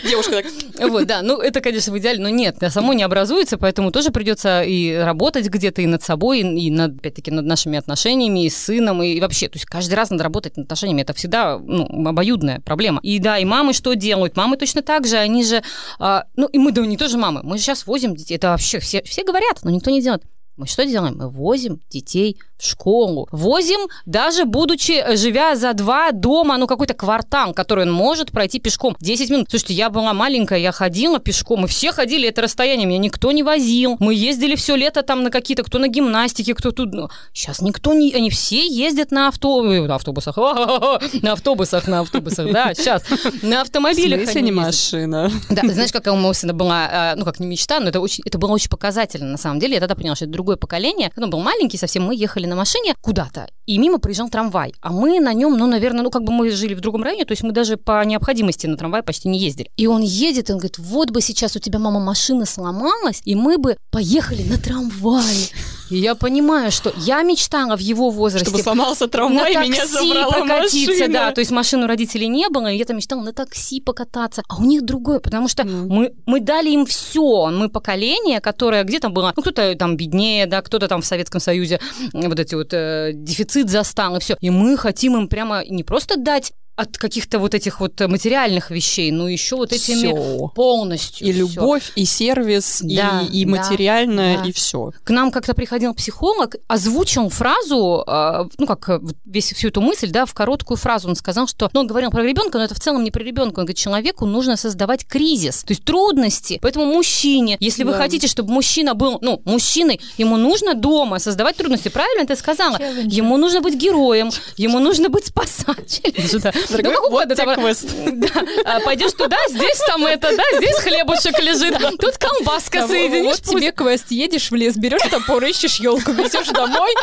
[0.09, 3.91] Девушка так, Вот, да, ну это, конечно, в идеале, но нет, само не образуется, поэтому
[3.91, 8.49] тоже придется и работать где-то и над собой, и над, опять-таки, над нашими отношениями, и
[8.49, 12.07] с сыном, и вообще, то есть каждый раз надо работать над отношениями, это всегда, ну,
[12.07, 12.99] обоюдная проблема.
[13.01, 14.37] И да, и мамы что делают?
[14.37, 15.63] Мамы точно так же, они же,
[15.99, 18.79] а, ну, и мы, да, не тоже мамы, мы же сейчас возим детей, это вообще
[18.79, 20.23] все, все говорят, но никто не делает.
[20.57, 21.17] Мы что делаем?
[21.17, 23.27] Мы возим детей в школу.
[23.31, 28.59] Возим, даже будучи, э, живя за два дома, ну, какой-то квартал, который он может пройти
[28.59, 28.95] пешком.
[28.99, 29.47] 10 минут.
[29.49, 33.43] Слушайте, я была маленькая, я ходила пешком, мы все ходили это расстояние, меня никто не
[33.43, 33.97] возил.
[33.99, 36.93] Мы ездили все лето там на какие-то, кто на гимнастике, кто тут.
[36.93, 38.13] Ну, сейчас никто не...
[38.13, 39.63] Они все ездят на, авто...
[39.63, 40.37] на автобусах.
[41.21, 43.03] На автобусах, на автобусах, да, сейчас.
[43.41, 45.31] На в автомобилях они не машина?
[45.49, 48.23] Да, знаешь, какая у моего сына была, э, ну, как не мечта, но это, очень,
[48.25, 49.75] это было очень показательно, на самом деле.
[49.75, 51.09] Я тогда поняла, что это другое поколение.
[51.09, 54.73] Когда он был маленький совсем, мы ехали на машине куда-то, и мимо проезжал трамвай.
[54.81, 57.31] А мы на нем, ну, наверное, ну, как бы мы жили в другом районе, то
[57.31, 59.71] есть мы даже по необходимости на трамвай почти не ездили.
[59.77, 63.35] И он едет, и он говорит, вот бы сейчас у тебя, мама, машина сломалась, и
[63.35, 65.47] мы бы поехали на трамвае.
[65.91, 68.49] И я понимаю, что я мечтала в его возрасте.
[68.49, 71.13] Чтобы сломался трамвай, на меня такси забрала прокатиться, машина.
[71.13, 74.41] да, то есть машин у родителей не было, и я там мечтала на такси покататься,
[74.47, 75.87] а у них другое, потому что Мгм.
[75.87, 80.61] мы, мы дали им все, мы поколение, которое где-то было, ну, кто-то там беднее, да,
[80.61, 81.79] кто-то там в Советском Союзе
[82.13, 86.17] вот эти вот э, дефицит застал, и все, и мы хотим им прямо не просто
[86.17, 90.47] дать от каких-то вот этих вот материальных вещей, но еще вот этими Всё.
[90.55, 91.39] полностью И всё.
[91.41, 94.45] любовь, и сервис, Да, и, и да, материальное, да.
[94.45, 94.91] и все.
[95.03, 100.09] К нам как-то приходил психолог, озвучил фразу, э, ну как э, весь всю эту мысль,
[100.09, 101.07] да, в короткую фразу.
[101.09, 103.59] Он сказал, что, ну он говорил про ребенка, но это в целом не про ребенка.
[103.59, 106.57] Он говорит, человеку нужно создавать кризис, то есть трудности.
[106.61, 107.97] Поэтому мужчине, если вы Да.
[107.99, 111.89] хотите, чтобы мужчина был, ну мужчиной, ему нужно дома создавать трудности.
[111.89, 112.77] Правильно ты сказала?
[112.79, 113.15] Челленджи.
[113.15, 116.60] Ему нужно быть героем, ему нужно быть спасателем.
[116.69, 117.35] Дорогой, ну, угодно.
[117.35, 117.89] Там, квест.
[118.21, 118.27] Да,
[118.65, 123.37] а, пойдешь туда, здесь там это, да, здесь хлебушек лежит, тут колбаска соединишь.
[123.37, 126.93] Вот тебе квест, едешь в лес, берешь топор, ищешь елку, везешь домой.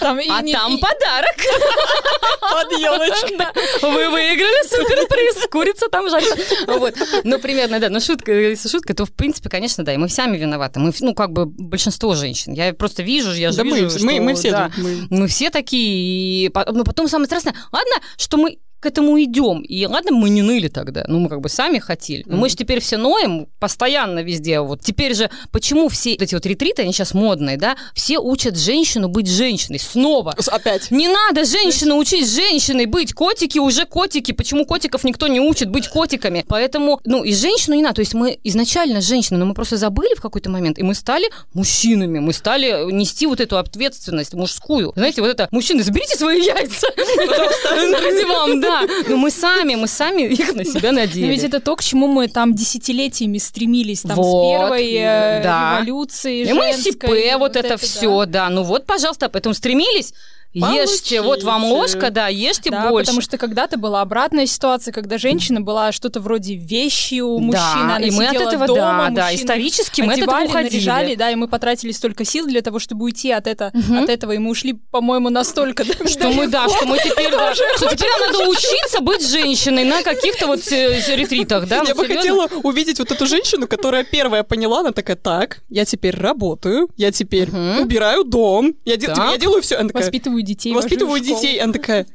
[0.00, 0.80] Там, и, а не, там и...
[0.80, 1.36] подарок.
[2.40, 3.36] Под елочкой.
[3.36, 3.52] Да.
[3.82, 6.36] Вы выиграли суперприз, курица там жарится.
[6.66, 6.94] Вот.
[7.24, 7.90] Ну, примерно, да.
[7.90, 10.80] Но шутка, если шутка, то, в принципе, конечно, да, и мы сами виноваты.
[10.80, 12.52] Мы, ну, как бы, большинство женщин.
[12.52, 14.04] Я просто вижу, я же да вижу, мы, что...
[14.04, 15.06] Мы, мы все, да, мы...
[15.10, 16.46] мы все такие.
[16.46, 19.60] И, но потом самое страшное, ладно, что мы к этому идем.
[19.60, 22.24] И ладно, мы не ныли тогда, ну мы как бы сами хотели.
[22.26, 22.38] Но mm-hmm.
[22.40, 24.60] мы же теперь все ноем постоянно везде.
[24.60, 29.08] Вот теперь же, почему все эти вот ретриты, они сейчас модные, да, все учат женщину
[29.08, 29.78] быть женщиной.
[29.78, 30.34] Снова.
[30.48, 30.90] Опять.
[30.90, 33.12] Не надо женщину учить женщиной быть.
[33.14, 34.32] Котики уже котики.
[34.32, 36.44] Почему котиков никто не учит быть котиками?
[36.48, 37.96] Поэтому, ну, и женщину не надо.
[37.96, 41.30] То есть мы изначально женщины, но мы просто забыли в какой-то момент, и мы стали
[41.54, 42.18] мужчинами.
[42.18, 44.92] Мы стали нести вот эту ответственность мужскую.
[44.96, 49.88] Знаете, вот это, мужчины, заберите свои яйца ради вам, да да, но мы сами, мы
[49.88, 51.24] сами их на себя надели.
[51.24, 55.42] Но ведь это то, к чему мы там десятилетиями стремились, там вот, с первой э,
[55.42, 55.78] да.
[55.80, 58.46] революции И мы СП, вот, вот это, это все, да.
[58.46, 58.48] да.
[58.50, 60.12] Ну вот, пожалуйста, поэтому стремились
[60.54, 60.82] Получите.
[60.82, 63.06] Ешьте, вот вам ложка, да, ешьте да, больше.
[63.06, 67.96] потому что когда-то была обратная ситуация, когда женщина была что-то вроде вещи у мужчины, да,
[67.96, 70.74] она и мы от этого, дома, да, да, исторически мы от этого уходили.
[70.74, 74.02] наряжали, да, и мы потратили столько сил для того, чтобы уйти от, это, угу.
[74.02, 75.84] от этого, и мы ушли, по-моему, настолько...
[75.84, 80.46] Что мы, да, что мы теперь, да, что теперь надо учиться быть женщиной на каких-то
[80.46, 81.82] вот э, ретритах, да?
[81.86, 86.16] Я бы хотела увидеть вот эту женщину, которая первая поняла, она такая, так, я теперь
[86.16, 89.82] работаю, я теперь убираю дом, я делаю все.
[89.92, 90.74] Воспитываю воспитываю детей.
[90.74, 91.58] Воспитываю детей.
[91.60, 92.06] Она такая,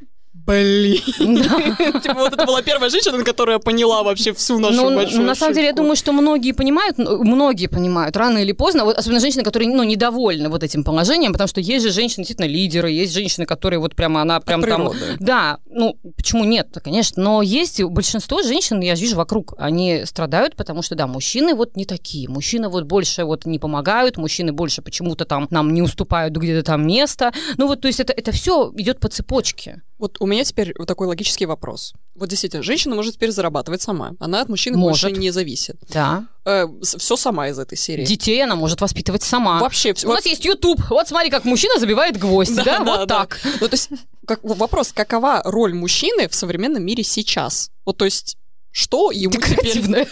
[0.48, 1.02] Блин.
[2.02, 5.54] Типа вот это была первая женщина, которая поняла вообще всю нашу ну, большую На самом
[5.54, 9.44] деле, я думаю, что многие понимают, ну, многие понимают, рано или поздно, вот особенно женщины,
[9.44, 13.46] которые, ну, недовольны вот этим положением, потому что есть же женщины, действительно, лидеры, есть женщины,
[13.46, 14.92] которые вот прямо, она прям там...
[15.20, 20.82] Да, ну, почему нет конечно, но есть большинство женщин, я вижу вокруг, они страдают, потому
[20.82, 25.26] что, да, мужчины вот не такие, мужчины вот больше вот не помогают, мужчины больше почему-то
[25.26, 29.00] там нам не уступают где-то там место, ну вот, то есть это, это все идет
[29.00, 29.82] по цепочке.
[29.98, 31.94] Вот у меня теперь вот такой логический вопрос.
[32.16, 34.14] Вот действительно, женщина может теперь зарабатывать сама.
[34.20, 35.10] Она от мужчины может.
[35.10, 35.78] больше не зависит.
[35.90, 36.28] Да.
[36.46, 38.06] Э, все сама из этой серии.
[38.06, 39.60] Детей она может воспитывать сама.
[39.60, 40.08] Вообще все.
[40.08, 40.82] У нас есть YouTube.
[40.90, 42.56] Вот смотри, как мужчина забивает гвоздь.
[42.56, 43.20] Да, да, да вот да.
[43.20, 43.40] так.
[43.62, 43.90] Ну, то есть,
[44.26, 47.70] как, вопрос, какова роль мужчины в современном мире сейчас?
[47.86, 48.38] Вот, то есть,
[48.78, 50.08] что ему теперь...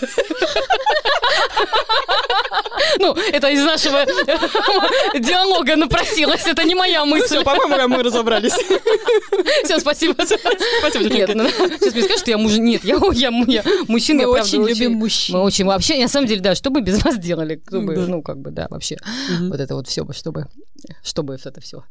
[2.99, 4.05] Ну, это из нашего
[5.19, 7.25] диалога напросилось, это не моя мысль.
[7.25, 8.53] все, по-моему, мы разобрались.
[9.63, 10.15] Все, спасибо.
[10.79, 12.53] Спасибо, Нет, ну, сейчас мне скажешь, что я муж...
[12.53, 15.35] Нет, я, я, я мужчина, Мы очень любим мужчин.
[15.35, 15.65] Мы очень...
[15.65, 17.55] Вообще, на самом деле, да, что бы без вас делали?
[17.55, 18.97] Кто бы, ну, как бы, да, вообще.
[19.41, 20.47] Вот это вот все бы, чтобы...
[21.03, 21.83] Чтобы это все.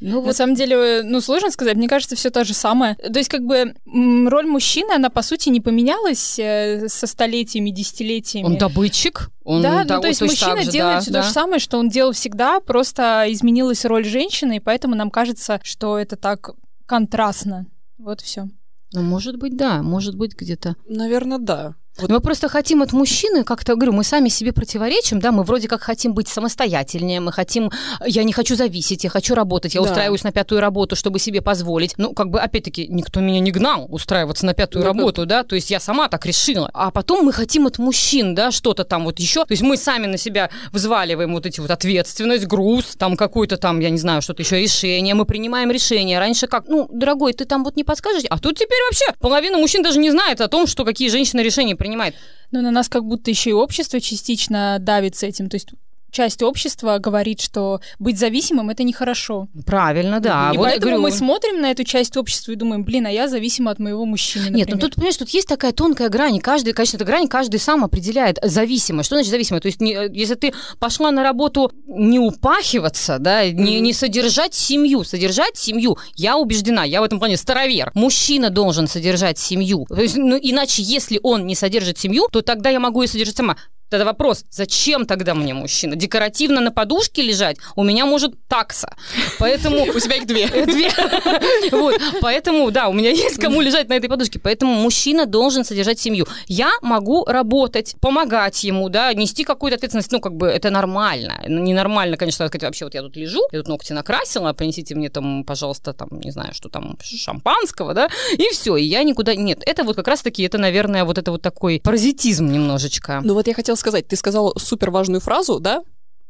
[0.00, 1.76] Ну, на самом деле, ну, сложно сказать.
[1.76, 2.96] Мне кажется, все то же самое.
[2.96, 8.46] То есть, как бы, роль мужчины, она, по сути, не поменялась э, со столетиями, десятилетиями.
[8.46, 9.30] Он добытчик.
[9.44, 11.20] Он да, ну, то есть мужчина же, делает да, все да.
[11.20, 15.60] то же самое, что он делал всегда, просто изменилась роль женщины, и поэтому нам кажется,
[15.62, 16.50] что это так
[16.86, 17.66] контрастно.
[17.98, 18.48] Вот все.
[18.92, 20.76] Ну, может быть, да, может быть, где-то.
[20.88, 21.74] Наверное, да.
[21.98, 22.10] Вот.
[22.10, 25.82] Мы просто хотим от мужчины, как-то, говорю, мы сами себе противоречим, да, мы вроде как
[25.82, 27.70] хотим быть самостоятельнее, мы хотим,
[28.04, 29.88] я не хочу зависеть, я хочу работать, я да.
[29.88, 31.94] устраиваюсь на пятую работу, чтобы себе позволить.
[31.96, 35.42] Ну, как бы, опять-таки, никто меня не гнал устраиваться на пятую да, работу, да.
[35.42, 36.68] да, то есть я сама так решила.
[36.74, 40.06] А потом мы хотим от мужчин, да, что-то там вот еще, то есть мы сами
[40.06, 44.42] на себя взваливаем вот эти вот ответственность, груз, там какой-то там, я не знаю, что-то
[44.42, 46.18] еще решение, мы принимаем решение.
[46.18, 49.84] Раньше как, ну, дорогой, ты там вот не подскажешь, а тут теперь вообще половина мужчин
[49.84, 52.14] даже не знает о том, что какие женщины решения принимает.
[52.50, 55.50] Но на нас как будто еще и общество частично давит с этим.
[55.50, 55.68] То есть
[56.14, 59.48] часть общества говорит, что быть зависимым это нехорошо.
[59.66, 60.52] Правильно, да.
[60.54, 61.02] И вот поэтому говорю...
[61.02, 64.44] мы смотрим на эту часть общества и думаем, блин, а я зависима от моего мужчины.
[64.44, 64.66] Например.
[64.66, 66.38] Нет, ну тут, понимаешь, тут есть такая тонкая грань.
[66.40, 69.06] Каждый, конечно, эта грань каждый сам определяет зависимость.
[69.06, 69.62] Что значит зависимость?
[69.62, 75.04] То есть, не, если ты пошла на работу не упахиваться, да, не, не содержать семью,
[75.04, 77.90] содержать семью, я убеждена, я в этом плане старовер.
[77.94, 79.84] Мужчина должен содержать семью.
[79.88, 83.36] То есть, ну, иначе, если он не содержит семью, то тогда я могу ее содержать
[83.36, 83.56] сама.
[83.90, 85.96] Тогда вопрос, зачем тогда мне мужчина?
[85.96, 87.56] Декоративно на подушке лежать?
[87.76, 88.96] У меня может такса.
[89.38, 89.84] Поэтому...
[89.94, 90.46] У тебя их две.
[90.66, 90.90] Две.
[91.72, 92.00] Вот.
[92.20, 94.38] Поэтому, да, у меня есть кому лежать на этой подушке.
[94.38, 96.26] Поэтому мужчина должен содержать семью.
[96.46, 100.12] Я могу работать, помогать ему, да, нести какую-то ответственность.
[100.12, 101.42] Ну, как бы это нормально.
[101.46, 105.44] Ненормально, конечно, сказать, вообще, вот я тут лежу, я тут ногти накрасила, принесите мне там,
[105.44, 109.34] пожалуйста, там, не знаю, что там, шампанского, да, и все, и я никуда...
[109.34, 113.20] Нет, это вот как раз-таки, это, наверное, вот это вот такой паразитизм немножечко.
[113.24, 115.82] Ну вот я хотела сказать, ты сказала супер важную фразу, да?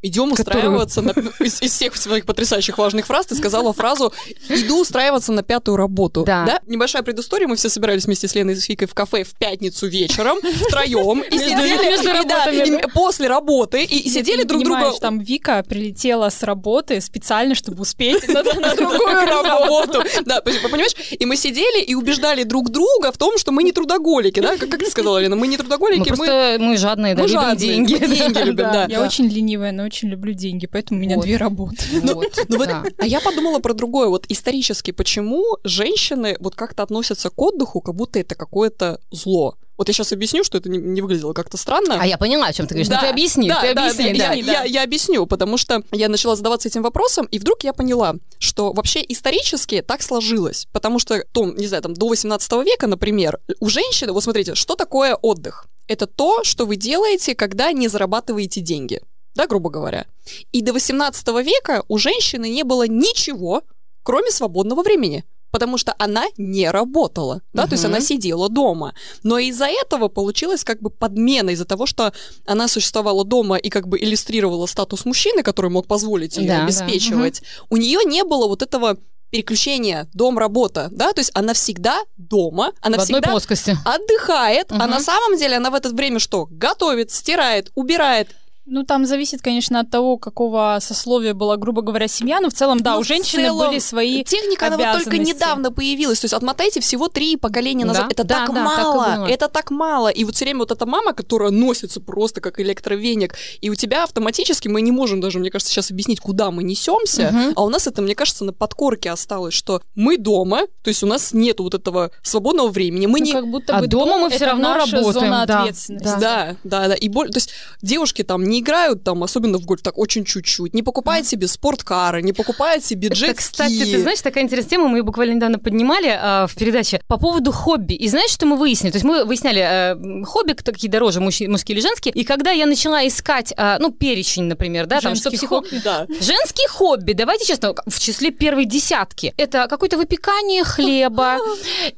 [0.04, 1.10] Идем устраиваться на...
[1.40, 4.12] из, из всех своих потрясающих важных фраз ты сказала фразу
[4.48, 6.24] «иду устраиваться на пятую работу».
[6.24, 6.44] Да.
[6.44, 6.60] да?
[6.66, 10.38] Небольшая предыстория, мы все собирались вместе с Леной и Софикой в кафе в пятницу вечером
[10.66, 14.92] втроем и сидели после работы и сидели друг друга...
[15.00, 18.42] там Вика прилетела с работы специально, чтобы успеть на
[18.76, 20.02] другую работу.
[20.26, 20.94] Да, понимаешь?
[21.18, 24.56] И мы сидели и убеждали друг друга в том, что мы не трудоголики, да?
[24.56, 25.36] Как ты сказала, Лена?
[25.36, 26.16] Мы не трудоголики, мы...
[26.16, 27.96] Просто мы жадные, да, любим деньги.
[27.96, 28.86] Деньги любим, да.
[28.88, 31.76] Я очень ленивая, но очень люблю деньги, поэтому у меня две работы.
[32.04, 32.64] Ну, ну
[32.98, 34.08] а я подумала про другое.
[34.08, 39.56] Вот исторически, почему женщины вот как-то относятся к отдыху, как будто это какое-то зло?
[39.76, 41.96] Вот я сейчас объясню, что это не, не выглядело как-то странно.
[42.00, 42.88] А я поняла, о чем ты говоришь.
[42.88, 44.18] Да, ну, ты объясни, да, ты да, объясни.
[44.18, 44.34] Да, да.
[44.34, 48.16] Я, я, я объясню, потому что я начала задаваться этим вопросом, и вдруг я поняла,
[48.38, 50.66] что вообще исторически так сложилось.
[50.72, 54.76] Потому что, том, не знаю, там, до 18 века, например, у женщины, вот смотрите, что
[54.76, 55.66] такое отдых?
[55.88, 59.00] Это то, что вы делаете, когда не зарабатываете деньги
[59.34, 60.06] да, грубо говоря.
[60.52, 63.62] И до 18 века у женщины не было ничего,
[64.02, 67.68] кроме свободного времени потому что она не работала, да, uh-huh.
[67.68, 68.92] то есть она сидела дома.
[69.22, 72.12] Но из-за этого получилось как бы подмена, из-за того, что
[72.44, 77.40] она существовала дома и как бы иллюстрировала статус мужчины, который мог позволить ее да, обеспечивать.
[77.40, 77.46] Да.
[77.46, 77.66] Uh-huh.
[77.70, 78.98] У нее не было вот этого
[79.30, 83.76] переключение дом-работа, да, то есть она всегда дома, она в всегда плоскости.
[83.84, 84.80] отдыхает, угу.
[84.80, 86.46] а на самом деле она в это время что?
[86.50, 88.28] Готовит, стирает, убирает
[88.66, 92.80] ну, там зависит, конечно, от того, какого сословия была, грубо говоря, семья, но в целом,
[92.80, 96.34] да, но у женщины целом, были свои Техника, она вот только недавно появилась, то есть
[96.34, 98.04] отмотайте всего три поколения назад.
[98.04, 98.08] Да?
[98.10, 100.08] Это да, так да, мало, так это так мало.
[100.08, 104.04] И вот все время вот эта мама, которая носится просто как электровеник, и у тебя
[104.04, 107.52] автоматически, мы не можем даже, мне кажется, сейчас объяснить, куда мы несемся, угу.
[107.56, 111.06] а у нас это, мне кажется, на подкорке осталось, что мы дома, то есть у
[111.06, 113.32] нас нет вот этого свободного времени, мы ну, не...
[113.32, 115.12] Как будто а бы дома мы все равно работаем.
[115.12, 115.60] Зона да.
[115.60, 116.20] ответственности.
[116.20, 116.94] Да, да, да.
[116.94, 117.30] И боль...
[117.30, 117.50] То есть
[117.82, 122.22] девушки там не играют там, особенно в гольф, так очень чуть-чуть, не покупают себе спорткары,
[122.22, 123.24] не покупают себе джетски.
[123.24, 127.00] Это, кстати, ты знаешь, такая интересная тема, мы ее буквально недавно поднимали э, в передаче
[127.06, 127.94] по поводу хобби.
[127.94, 128.92] И знаешь, что мы выяснили?
[128.92, 132.12] То есть мы выясняли э, хобби, какие дороже, мужские, мужские или женские.
[132.14, 136.06] И когда я начала искать, э, ну, перечень, например, да, Женский там, что хобби, да.
[136.08, 139.34] Женские хобби, давайте честно, в числе первой десятки.
[139.36, 141.38] Это какое-то выпекание хлеба,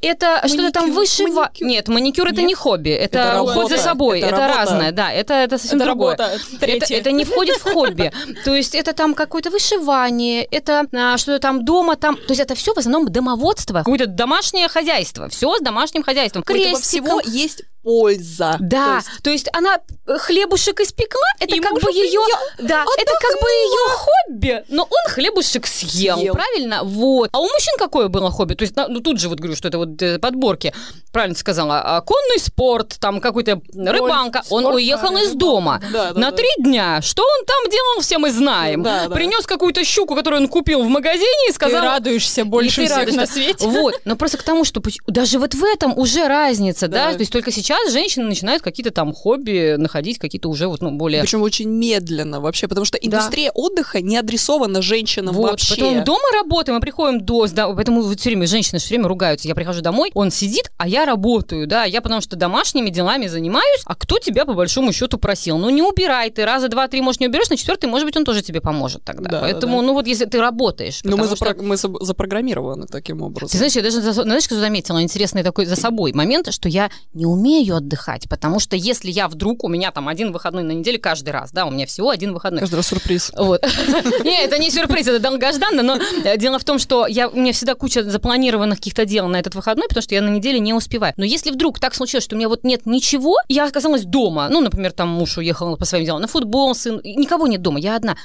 [0.01, 1.51] это что-то там вышивание.
[1.61, 6.17] Нет, маникюр это не хобби, это уход за собой, это разное, да, это совсем другое.
[6.61, 8.13] Это это не входит в хобби.
[8.45, 12.17] То есть это там какое-то вышивание, это а, что-то там дома, там...
[12.17, 15.29] То есть это все в основном домоводство, какое-то домашнее хозяйство.
[15.29, 16.43] Все с домашним хозяйством.
[16.43, 16.83] Крестиком.
[16.83, 18.57] всего есть польза.
[18.59, 22.21] Да, то есть, то есть она э, хлебушек испекла, это и как бы ее,
[22.59, 22.95] да, отдохнула.
[22.99, 26.83] это как бы ее хобби, но он хлебушек съел, съел, правильно?
[26.83, 27.31] Вот.
[27.33, 28.55] А у мужчин какое было хобби?
[28.55, 30.75] То есть, ну тут же вот говорю, что это вот э, подборки,
[31.13, 36.21] правильно сказала, а, конный спорт, там какой-то рыбанка, спорт, он уехал из дома да, да,
[36.21, 36.37] на да.
[36.37, 37.01] три дня.
[37.03, 38.83] Что он там делал, все мы знаем.
[38.83, 39.15] Да, да.
[39.15, 41.83] Принес какую-то щуку, которую он купил в магазине и сказал...
[41.83, 43.21] Ты радуешься больше всех радуешься.
[43.21, 43.67] на свете.
[43.69, 47.13] Вот, но просто к тому, что даже вот в этом уже разница, да, да?
[47.13, 50.91] то есть только сейчас сейчас женщины начинают какие-то там хобби находить, какие-то уже вот, ну,
[50.93, 51.23] более...
[51.23, 53.61] Причем очень медленно вообще, потому что индустрия да.
[53.61, 55.77] отдыха не адресована женщинам вот, вообще.
[55.77, 57.47] Поэтому дома работаем, мы приходим до...
[57.49, 59.49] Да, поэтому вот все время женщины все время ругаются.
[59.49, 63.83] Я прихожу домой, он сидит, а я работаю, да, я потому что домашними делами занимаюсь,
[63.85, 65.59] а кто тебя по большому счету просил?
[65.59, 68.43] Ну, не убирай, ты раза два-три, может, не уберешь, на четвертый, может быть, он тоже
[68.43, 69.31] тебе поможет тогда.
[69.31, 69.87] Да, Поэтому, да.
[69.87, 71.01] ну, вот если ты работаешь...
[71.05, 71.55] Ну, мы, запро...
[71.61, 73.49] мы запрограммированы таким образом.
[73.49, 77.27] Ты знаешь, я даже, знаешь, что заметила интересный такой за собой момент, что я не
[77.27, 80.99] умею отдыхать отдыхать, потому что если я вдруг, у меня там один выходной на неделе
[80.99, 82.61] каждый раз, да, у меня всего один выходной.
[82.61, 83.33] Каждый раз сюрприз.
[83.37, 83.63] Вот.
[84.25, 87.53] Не, это не сюрприз, это долгожданно, но э, дело в том, что я, у меня
[87.53, 91.15] всегда куча запланированных каких-то дел на этот выходной, потому что я на неделе не успеваю.
[91.17, 94.61] Но если вдруг так случилось, что у меня вот нет ничего, я оказалась дома, ну,
[94.61, 98.17] например, там муж уехал по своим делам на футбол, сын, никого нет дома, я одна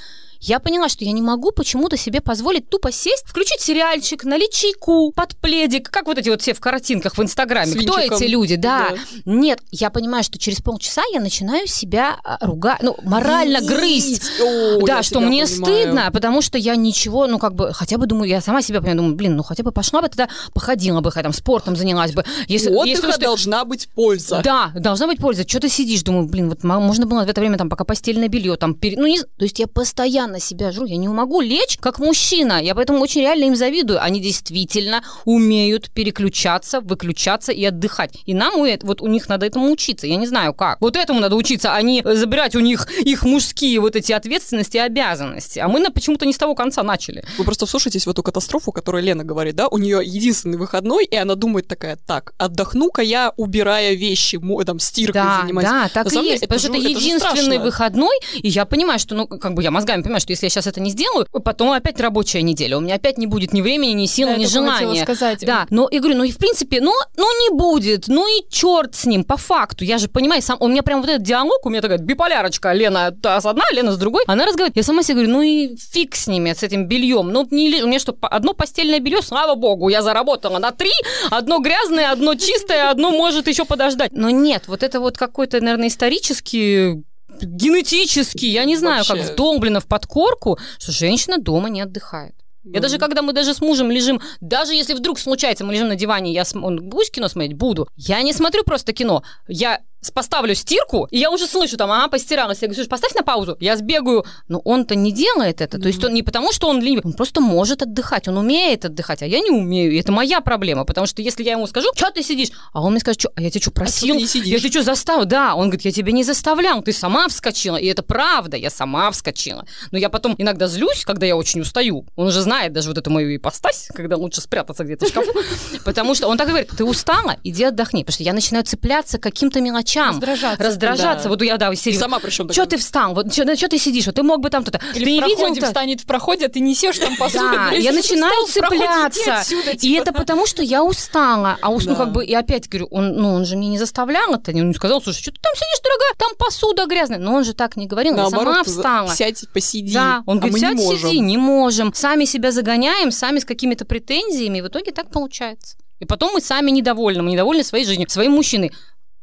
[0.41, 5.12] я поняла, что я не могу почему-то себе позволить тупо сесть, включить сериальчик, налить чайку,
[5.12, 7.73] под пледик, как вот эти вот все в картинках в Инстаграме.
[7.75, 8.56] Кто эти люди?
[8.56, 8.89] Да.
[8.89, 8.97] да.
[9.25, 13.69] Нет, я понимаю, что через полчаса я начинаю себя а, ругать, ну, морально Винить.
[13.69, 14.32] грызть.
[14.41, 15.84] О, да, что мне понимаю.
[15.84, 18.97] стыдно, потому что я ничего, ну, как бы, хотя бы думаю, я сама себя понимаю,
[18.97, 22.25] думаю, блин, ну, хотя бы пошла бы тогда, походила бы, хотя там, спортом занялась бы.
[22.47, 23.21] Если, У если что...
[23.21, 24.41] должна быть польза.
[24.43, 25.47] Да, должна быть польза.
[25.47, 28.56] Что ты сидишь, думаю, блин, вот можно было в это время, там, пока постельное белье,
[28.56, 28.97] там, пере...
[28.97, 29.19] ну, не...
[29.21, 32.62] то есть я постоянно постоянно себя жру, я не могу лечь как мужчина.
[32.62, 34.02] Я поэтому очень реально им завидую.
[34.02, 38.13] Они действительно умеют переключаться, выключаться и отдыхать.
[38.26, 40.08] И нам вот у них надо этому учиться.
[40.08, 40.80] Я не знаю как.
[40.82, 44.80] Вот этому надо учиться, а не забирать у них их мужские вот эти ответственности и
[44.80, 45.60] обязанности.
[45.60, 47.24] А мы на почему-то не с того конца начали.
[47.38, 49.67] Вы просто вслушайтесь в эту катастрофу, которую Лена говорит, да?
[49.67, 55.22] У нее единственный выходной, и она думает такая, так, отдохну-ка я, убирая вещи, там, стиркой
[55.22, 55.70] да, занимаюсь.
[55.70, 59.54] Да, так и есть, потому что это единственный выходной, и я понимаю, что, ну, как
[59.54, 62.77] бы я мозгами понимаю, что если я сейчас это не сделаю, потом опять рабочая неделя,
[62.77, 65.03] у меня опять не будет ни времени, ни сил, да, ни желания.
[65.03, 65.45] сказать.
[65.45, 68.95] Да, но и говорю, ну и в принципе, ну, ну не будет, ну и черт
[68.95, 69.84] с ним, по факту.
[69.84, 73.13] Я же понимаю, сам, у меня прям вот этот диалог, у меня такая биполярочка, Лена
[73.23, 74.23] с одной, Лена с другой.
[74.27, 77.31] Она разговаривает, я сама себе говорю, ну и фиг с ними, с этим бельем.
[77.31, 80.91] Ну, не, у меня что, одно постельное белье, слава богу, я заработала на три,
[81.29, 84.12] одно грязное, одно чистое, одно может еще подождать.
[84.13, 87.03] Но нет, вот это вот какой-то, наверное, исторический
[87.41, 89.23] генетически, я не знаю, Вообще...
[89.23, 92.36] как вдолблено в подкорку, что женщина дома не отдыхает.
[92.63, 95.95] Я даже когда мы даже с мужем лежим, даже если вдруг случается, мы лежим на
[95.95, 96.65] диване, я см...
[96.65, 97.58] он будешь кино смотреть?
[97.58, 97.88] Буду.
[97.95, 99.23] Я не смотрю просто кино.
[99.47, 102.62] Я поставлю стирку, и я уже слышу там, а, постиралась.
[102.62, 104.26] Я говорю, поставь на паузу, я сбегаю.
[104.48, 105.78] Но он-то не делает это.
[105.78, 105.82] Mm-hmm.
[105.82, 109.22] То есть он не потому, что он ленивый, он просто может отдыхать, он умеет отдыхать,
[109.22, 109.92] а я не умею.
[109.92, 112.92] И это моя проблема, потому что если я ему скажу, что ты сидишь, а он
[112.92, 114.16] мне скажет, что, а я тебя что, просил?
[114.16, 115.26] А я тебя что, заставил?
[115.26, 117.78] Да, он говорит, я тебя не заставлял, ты сама вскочила.
[117.78, 119.66] И это правда, я сама вскочила.
[119.92, 122.08] Но я потом иногда злюсь, когда я очень устаю.
[122.16, 125.32] Он уже знает даже вот эту мою ипостась, когда лучше спрятаться где-то в шкафу.
[125.86, 128.04] Потому что он так говорит, ты устала, иди отдохни.
[128.04, 130.19] Потому что я начинаю цепляться каким-то мелочам мелочам.
[130.19, 130.63] Раздражаться.
[130.63, 131.23] Раздражаться.
[131.23, 131.30] Да.
[131.30, 132.06] Вот я, да, серьезно.
[132.06, 132.51] Сама причем.
[132.51, 133.13] Что ты встал?
[133.13, 134.06] Вот что ты сидишь?
[134.06, 134.82] Вот ты мог бы там кто-то.
[134.95, 137.51] Или ты в проходе видел встанет в проходе, а ты несешь там посуду.
[137.51, 139.39] Да, я начинаю цепляться.
[139.39, 139.86] Отсюда, типа.
[139.86, 141.58] И это потому, что я устала.
[141.62, 144.51] А ну как бы, и опять говорю, он, ну он же мне не заставлял это,
[144.51, 147.19] он не сказал, слушай, что ты там сидишь, дорогая, там посуда грязная.
[147.19, 149.13] Но он же так не говорил, я сама встала.
[149.13, 149.93] Сядь, посиди.
[149.93, 151.93] Да, он а говорит, сядь, сиди, не можем.
[151.93, 155.77] Сами себя загоняем, сами с какими-то претензиями, и в итоге так получается.
[155.99, 158.71] И потом мы сами недовольны, мы недовольны своей жизнью, своим мужчиной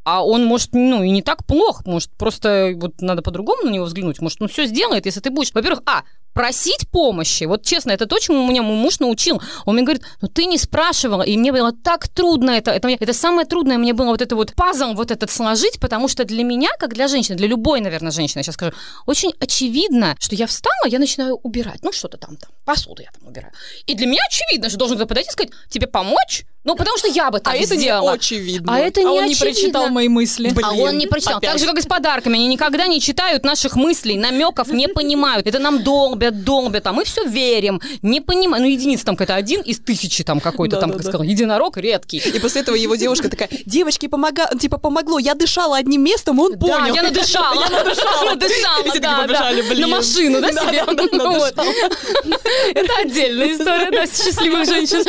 [0.09, 3.85] а он может, ну, и не так плох, может, просто вот надо по-другому на него
[3.85, 7.43] взглянуть, может, он все сделает, если ты будешь, во-первых, а, просить помощи.
[7.43, 9.41] Вот честно, это то, чему меня мой муж научил.
[9.65, 12.71] Он мне говорит, ну ты не спрашивала, и мне было так трудно это.
[12.71, 16.23] Это, это самое трудное мне было вот это вот пазл вот этот сложить, потому что
[16.25, 18.73] для меня, как для женщины, для любой, наверное, женщины, я сейчас скажу,
[19.05, 21.83] очень очевидно, что я встала, я начинаю убирать.
[21.83, 23.53] Ну, что-то там, там, посуду я там убираю.
[23.85, 26.45] И для меня очевидно, что должен кто-то подойти и сказать, тебе помочь?
[26.65, 28.11] Ну, потому что я бы так а сделала.
[28.11, 28.75] А это не очевидно.
[28.75, 29.45] А это не а он очевидно.
[29.45, 30.49] не прочитал мои мысли.
[30.49, 31.37] Блин, а он не прочитал.
[31.37, 31.51] Опять.
[31.51, 32.35] Так же, как и с подарками.
[32.35, 35.47] Они никогда не читают наших мыслей, намеков не понимают.
[35.47, 37.81] Это нам долбят, долбят, а мы все верим.
[38.01, 38.63] Не понимаем.
[38.63, 41.11] Ну, единица там какой-то один из тысячи там какой-то да, там, да, как да.
[41.11, 42.17] сказал, единорог редкий.
[42.17, 44.49] И после этого его девушка такая, девочки, помога...
[44.59, 45.17] типа, помогло.
[45.17, 46.79] Я дышала одним местом, он понял.
[46.79, 47.63] Да, я надышала.
[47.69, 48.09] Я надышала.
[48.29, 49.51] Надышала, да, да.
[49.75, 50.79] На машину, да, себе?
[52.75, 55.03] Это отдельная история, да, счастливых женщин.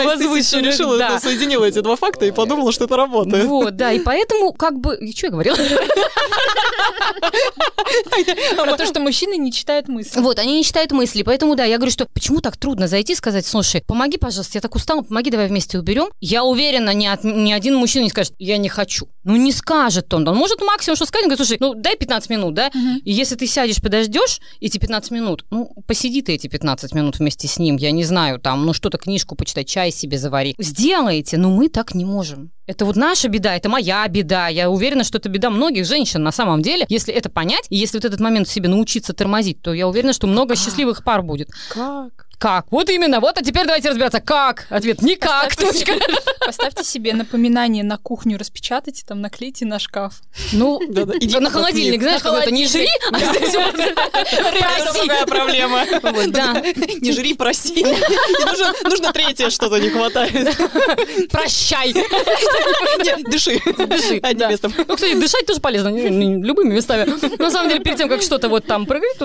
[0.00, 0.72] Она возвышенных.
[0.72, 3.46] решила, соединила эти два факта и подумала, что это работает.
[3.46, 5.56] Вот, да, и поэтому, как бы, что я говорила?
[8.56, 10.20] Про то, что мужчины не читают мысли.
[10.20, 13.16] Вот, они не читают мысли, поэтому, да, я говорю, что почему так трудно зайти и
[13.16, 16.08] сказать, слушай, помоги, пожалуйста, я так устала, помоги, давай вместе уберем.
[16.20, 19.08] Я уверена, ни, от, ни один мужчина не скажет, я не хочу.
[19.28, 20.26] Ну, не скажет он.
[20.26, 22.68] Он может максимум что сказать, он говорит, слушай, ну, дай 15 минут, да?
[22.68, 23.02] Угу.
[23.04, 27.46] И если ты сядешь, подождешь эти 15 минут, ну, посиди ты эти 15 минут вместе
[27.46, 30.54] с ним, я не знаю, там, ну, что-то, книжку почитай, чай себе завари.
[30.58, 32.52] Сделайте, но мы так не можем.
[32.66, 34.48] Это вот наша беда, это моя беда.
[34.48, 36.86] Я уверена, что это беда многих женщин на самом деле.
[36.88, 40.26] Если это понять, и если вот этот момент себе научиться тормозить, то я уверена, что
[40.26, 40.62] много как?
[40.62, 41.50] счастливых пар будет.
[41.68, 42.27] Как?
[42.38, 42.66] Как?
[42.70, 43.18] Вот именно.
[43.20, 44.20] Вот, а теперь давайте разбираться.
[44.20, 44.66] Как?
[44.70, 45.48] Ответ никак.
[45.48, 45.98] Поставьте, себе,
[46.46, 50.20] поставьте себе напоминание на кухню, распечатайте, там наклейте на шкаф.
[50.52, 51.14] Ну, да, да.
[51.18, 55.26] Иди на холодильник, знаешь, как это не жри, а здесь проси.
[55.26, 55.84] проблема.
[56.28, 56.52] Да.
[57.00, 57.84] Не жри, проси.
[58.84, 60.56] Нужно третье что-то не хватает.
[61.30, 61.92] Прощай.
[63.30, 63.60] Дыши.
[63.86, 64.18] Дыши.
[64.22, 64.72] Одним местом.
[64.76, 67.06] Ну, кстати, дышать тоже полезно, любыми местами.
[67.38, 69.18] На самом деле, перед тем, как что-то вот там прыгает,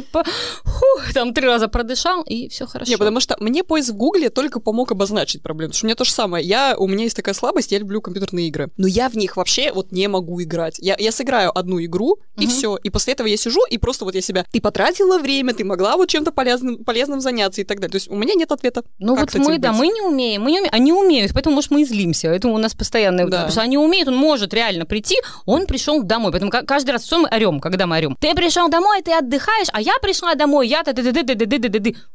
[1.13, 4.91] там три раза продышал, и все хорошо потому что мне поиск в Гугле только помог
[4.91, 5.69] обозначить проблему.
[5.69, 6.45] Потому что у меня то же самое.
[6.45, 8.69] Я, у меня есть такая слабость, я люблю компьютерные игры.
[8.77, 10.77] Но я в них вообще вот не могу играть.
[10.79, 12.51] Я, я сыграю одну игру, и угу.
[12.51, 12.77] все.
[12.83, 14.45] И после этого я сижу, и просто вот я себя...
[14.51, 17.91] Ты потратила время, ты могла вот чем-то полезным, полезным заняться и так далее.
[17.91, 18.83] То есть у меня нет ответа.
[18.99, 20.41] Ну вот мы, да, мы не умеем.
[20.41, 20.73] Мы не умеем.
[20.73, 22.29] Они умеют, поэтому, может, мы и злимся.
[22.29, 23.25] Поэтому у нас постоянно...
[23.25, 23.37] Да.
[23.37, 26.31] Потому что они умеют, он может реально прийти, он пришел домой.
[26.31, 28.17] Поэтому каждый раз что мы орем, когда мы орем?
[28.19, 30.93] Ты пришел домой, ты отдыхаешь, а я пришла домой, я-то...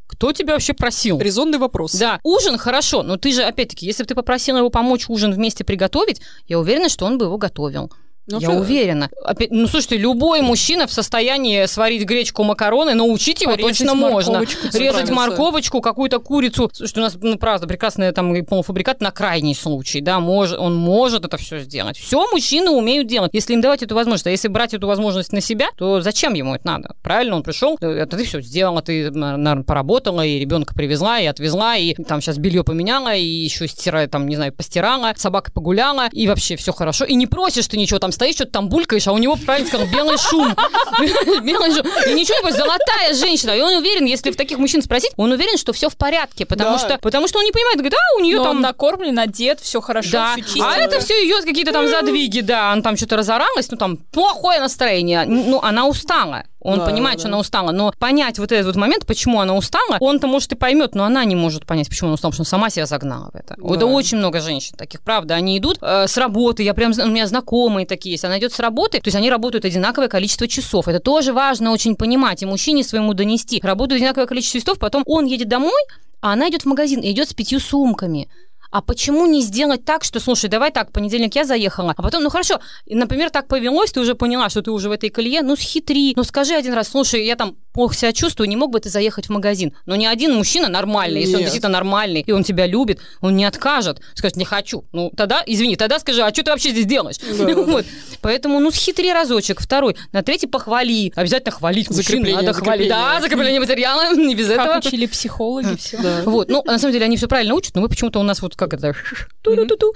[0.06, 1.18] Кто тебя вообще просил?
[1.18, 1.92] Резонный вопрос.
[1.94, 5.64] Да, ужин хорошо, но ты же, опять-таки, если бы ты попросила его помочь ужин вместе
[5.64, 7.92] приготовить, я уверена, что он бы его готовил.
[8.28, 9.10] Ну, я уверена.
[9.24, 14.44] Опять, ну, слушайте, любой мужчина в состоянии сварить гречку, макароны, научить его Порезать точно можно.
[14.72, 16.70] Резать морковочку, какую-то курицу.
[16.72, 21.24] Слушайте, у нас, ну, правда, прекрасный там полуфабрикат на крайний случай, да, мож, он может
[21.24, 21.98] это все сделать.
[21.98, 24.26] Все мужчины умеют делать, если им давать эту возможность.
[24.26, 26.94] А если брать эту возможность на себя, то зачем ему это надо?
[27.02, 31.76] Правильно, он пришел, это ты все сделала, ты, наверное, поработала, и ребенка привезла, и отвезла,
[31.76, 36.26] и там сейчас белье поменяла, и еще стирая, там, не знаю, постирала, собака погуляла, и
[36.28, 37.04] вообще все хорошо.
[37.04, 39.86] И не просишь ты ничего, там стоишь, что-то там булькаешь, а у него, правильно сказал,
[39.86, 40.48] белый шум.
[41.44, 41.86] Белый шум.
[42.08, 43.52] И ничего золотая женщина.
[43.52, 46.78] И он уверен, если в таких мужчин спросить, он уверен, что все в порядке, потому
[46.78, 48.60] что потому что он не понимает, говорит, да, у нее там...
[48.60, 50.36] накормлен, одет, все хорошо, да.
[50.44, 53.96] все А это все ее какие-то там задвиги, да, он там что-то разоралась, ну там
[53.96, 56.44] плохое настроение, ну она устала.
[56.60, 57.70] Он да, понимает, да, что она устала.
[57.70, 61.24] Но понять вот этот вот момент, почему она устала, он-то, может, и поймет, но она
[61.24, 63.54] не может понять, почему она устала, потому что она сама себя загнала в это.
[63.56, 63.74] Да.
[63.74, 65.34] Это очень много женщин таких, правда.
[65.34, 68.24] Они идут э, с работы, я прям, у меня знакомые такие есть.
[68.24, 70.88] Она идет с работы, то есть они работают одинаковое количество часов.
[70.88, 73.60] Это тоже важно очень понимать и мужчине своему донести.
[73.62, 75.80] Работают одинаковое количество часов, потом он едет домой,
[76.20, 78.28] а она идет в магазин и идет с пятью сумками.
[78.70, 82.30] А почему не сделать так, что, слушай, давай так, понедельник я заехала, а потом, ну
[82.30, 86.12] хорошо, например, так повелось, ты уже поняла, что ты уже в этой колее, ну схитри,
[86.16, 89.26] ну скажи один раз, слушай, я там плохо себя чувствую, не мог бы ты заехать
[89.26, 89.72] в магазин.
[89.86, 91.38] Но ни один мужчина нормальный, если Нет.
[91.38, 94.84] он действительно нормальный, и он тебя любит, он не откажет, скажет, не хочу.
[94.90, 97.18] Ну тогда, извини, тогда скажи, а что ты вообще здесь делаешь?
[97.18, 97.54] Да.
[97.54, 97.86] вот.
[98.20, 102.88] Поэтому, ну, схитри разочек, второй, на третий похвали, обязательно хвалить мужчин, надо хвалить.
[102.88, 104.78] Да, закрепление материала, не без как этого.
[104.78, 105.98] учили психологи, все.
[106.02, 106.22] Да.
[106.24, 108.56] Вот, ну, на самом деле, они все правильно учат, но мы почему-то у нас вот
[108.58, 108.92] как это...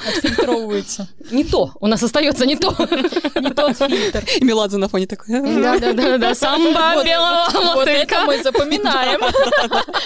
[0.09, 1.09] Отфильтровывается.
[1.31, 2.71] Не то, у нас остается не то.
[3.35, 4.25] Не тот фильтр.
[4.41, 5.41] И Меладзе на фоне такой.
[5.41, 9.21] Да-да-да, самба белого Вот это мы запоминаем.